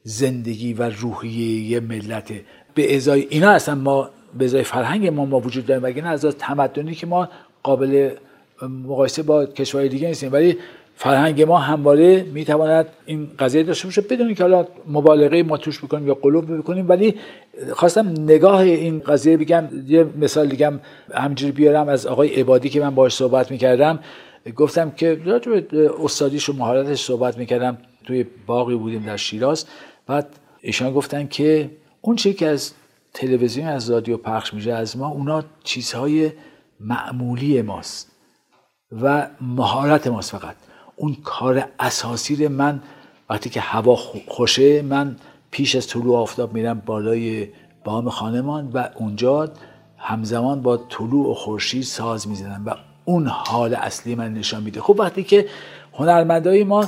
زندگی 0.04 0.74
و 0.74 0.89
روحیه 0.89 1.72
یه 1.72 1.80
ملته 1.80 2.41
به 2.74 2.96
ازای 2.96 3.28
اینا 3.30 3.50
اصلا 3.50 3.76
ما 3.76 4.10
به 4.38 4.46
ازای 4.46 4.63
فرهنگ 4.63 5.08
ما 5.08 5.26
ما 5.26 5.39
وجود 5.39 5.65
داریم 5.65 5.84
وگرنه 5.84 6.10
از 6.10 6.26
تمدنی 6.26 6.96
که 6.96 7.08
ما 7.08 7.30
قابل 7.63 8.10
مقایسه 8.62 9.24
با 9.24 9.46
کشورهای 9.46 9.89
دیگه 9.89 10.08
نیستیم. 10.08 10.32
ولی 10.34 10.58
فرهنگ 10.95 11.41
ما 11.41 11.58
همواره 11.58 12.23
می‌تواند 12.23 12.88
این 13.05 13.29
قضیه 13.39 13.63
داشته 13.63 13.88
باشه 13.88 14.01
بدون 14.01 14.34
که 14.34 14.43
حالا 14.43 14.67
مبالغه 14.88 15.43
ما 15.43 15.58
توش 15.58 15.84
بکنیم 15.84 16.08
یا 16.08 16.13
قلوب 16.13 16.58
بکنیم 16.58 16.89
ولی 16.89 17.15
خواستم 17.73 18.08
نگاه 18.08 18.60
این 18.60 18.99
قضیه 18.99 19.38
بگم 19.38 19.63
یه 19.88 20.05
مثال 20.17 20.47
دیگه 20.47 20.79
همجوری 21.13 21.51
بیارم 21.51 21.89
از 21.89 22.05
آقای 22.08 22.36
عبادی 22.36 22.69
که 22.69 22.81
من 22.81 22.95
باش 22.95 23.13
صحبت 23.13 23.51
می‌کردم. 23.51 23.99
گفتم 24.55 24.91
که 24.91 25.21
راجع 25.25 25.60
به 25.60 25.91
استادیش 26.03 26.49
و 26.49 26.53
مهارتش 26.53 27.01
صحبت 27.01 27.38
می‌کردم 27.38 27.77
توی 28.03 28.25
باقی 28.47 28.75
بودیم 28.75 29.03
در 29.05 29.17
شیراز. 29.17 29.65
بعد 30.08 30.27
ایشان 30.62 30.93
گفتن 30.93 31.27
که 31.27 31.69
اون 32.01 32.15
چی 32.15 32.34
که 32.34 32.47
از 32.47 32.73
تلویزیون 33.13 33.67
از 33.67 33.91
رادیو 33.91 34.17
پخش 34.17 34.53
میشه 34.53 34.73
از 34.73 34.97
ما 34.97 35.08
اونا 35.08 35.43
چیزهای 35.63 36.31
معمولی 36.79 37.62
ماست 37.62 38.12
و 39.01 39.27
مهارت 39.41 40.08
ماست 40.08 40.31
فقط. 40.31 40.55
اون 40.95 41.17
کار 41.23 41.63
اساسی 41.79 42.47
من 42.47 42.81
وقتی 43.29 43.49
که 43.49 43.60
هوا 43.60 43.95
خوشه 44.27 44.81
من 44.81 45.15
پیش 45.51 45.75
از 45.75 45.88
طلوع 45.88 46.17
آفتاب 46.17 46.53
میرم 46.53 46.81
بالای 46.86 47.47
بام 47.84 48.10
خانمان 48.10 48.71
و 48.73 48.89
اونجا 48.95 49.49
همزمان 49.97 50.62
با 50.62 50.77
طلوع 50.77 51.31
و 51.31 51.34
خورشید 51.34 51.84
ساز 51.84 52.27
می‌زنم 52.27 52.63
و 52.65 52.75
اون 53.05 53.27
حال 53.27 53.75
اصلی 53.75 54.15
من 54.15 54.34
نشان 54.34 54.63
میده. 54.63 54.81
خب 54.81 54.95
وقتی 54.99 55.23
که 55.23 55.45
هنرمندای 55.93 56.63
ما 56.63 56.86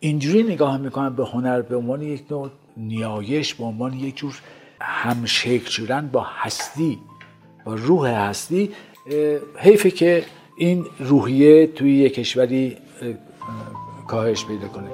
اینجوری 0.00 0.42
نگاه 0.42 0.78
می‌کنن 0.78 1.16
به 1.16 1.26
هنر 1.26 1.62
به 1.62 1.76
عنوان 1.76 2.02
یک 2.02 2.24
نوع 2.30 2.50
نیایش 2.76 3.54
به 3.54 3.64
عنوان 3.64 3.92
یک 3.92 4.16
جور 4.16 4.40
همشکل 4.80 5.70
شدن 5.70 6.08
با 6.12 6.26
هستی 6.28 6.98
با 7.64 7.74
روح 7.74 8.08
هستی 8.08 8.70
حیفه 9.56 9.90
که 9.90 10.24
این 10.58 10.84
روحیه 10.98 11.66
توی 11.66 11.98
یک 11.98 12.14
کشوری 12.14 12.76
کاهش 14.06 14.46
پیدا 14.46 14.68
کنه 14.68 14.90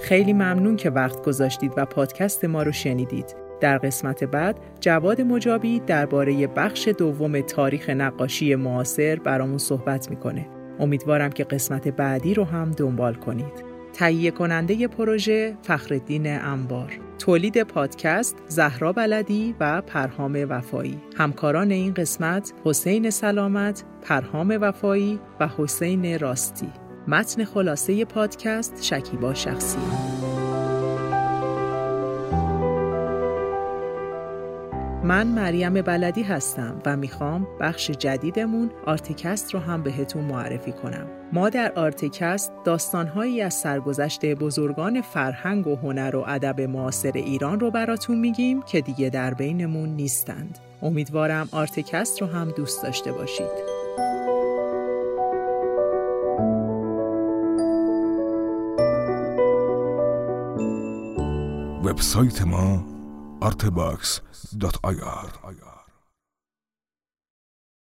خیلی 0.00 0.32
ممنون 0.32 0.76
که 0.76 0.90
وقت 0.90 1.24
گذاشتید 1.24 1.72
و 1.76 1.84
پادکست 1.84 2.44
ما 2.44 2.62
رو 2.62 2.72
شنیدید. 2.72 3.36
در 3.60 3.78
قسمت 3.78 4.24
بعد 4.24 4.60
جواد 4.80 5.20
مجابی 5.20 5.80
درباره 5.80 6.46
بخش 6.46 6.88
دوم 6.88 7.40
تاریخ 7.40 7.90
نقاشی 7.90 8.54
معاصر 8.54 9.16
برامون 9.16 9.58
صحبت 9.58 10.10
می‌کنه. 10.10 10.46
امیدوارم 10.80 11.30
که 11.30 11.44
قسمت 11.44 11.88
بعدی 11.88 12.34
رو 12.34 12.44
هم 12.44 12.70
دنبال 12.70 13.14
کنید. 13.14 13.76
تهیه 13.92 14.30
کننده 14.30 14.88
پروژه 14.88 15.56
فخرالدین 15.62 16.40
انوار 16.40 16.92
تولید 17.18 17.62
پادکست 17.62 18.36
زهرا 18.48 18.92
بلدی 18.92 19.54
و 19.60 19.82
پرهام 19.82 20.46
وفایی 20.48 21.00
همکاران 21.16 21.70
این 21.70 21.94
قسمت 21.94 22.52
حسین 22.64 23.10
سلامت 23.10 23.84
پرهام 24.06 24.58
وفایی 24.60 25.20
و 25.40 25.48
حسین 25.58 26.18
راستی 26.18 26.68
متن 27.08 27.44
خلاصه 27.44 28.04
پادکست 28.04 28.82
شکیبا 28.82 29.34
شخصی 29.34 29.78
من 35.04 35.26
مریم 35.26 35.82
بلدی 35.82 36.22
هستم 36.22 36.82
و 36.86 36.96
می‌خوام 36.96 37.46
بخش 37.60 37.90
جدیدمون 37.90 38.70
آرتیکست 38.86 39.54
رو 39.54 39.60
هم 39.60 39.82
بهتون 39.82 40.24
معرفی 40.24 40.72
کنم. 40.72 41.06
ما 41.32 41.48
در 41.48 41.72
آرتیکست 41.76 42.52
داستانهایی 42.64 43.42
از 43.42 43.54
سرگذشت 43.54 44.26
بزرگان 44.26 45.00
فرهنگ 45.00 45.66
و 45.66 45.76
هنر 45.76 46.16
و 46.16 46.24
ادب 46.26 46.60
معاصر 46.60 47.12
ایران 47.14 47.60
رو 47.60 47.70
براتون 47.70 48.18
میگیم 48.18 48.62
که 48.62 48.80
دیگه 48.80 49.10
در 49.10 49.34
بینمون 49.34 49.88
نیستند. 49.88 50.58
امیدوارم 50.82 51.48
آرتیکست 51.52 52.22
رو 52.22 52.26
هم 52.28 52.50
دوست 52.50 52.82
داشته 52.82 53.12
باشید. 53.12 53.75
وب‌سایت 61.86 62.44
ما 62.44 62.82
artebox.ir. 63.40 64.16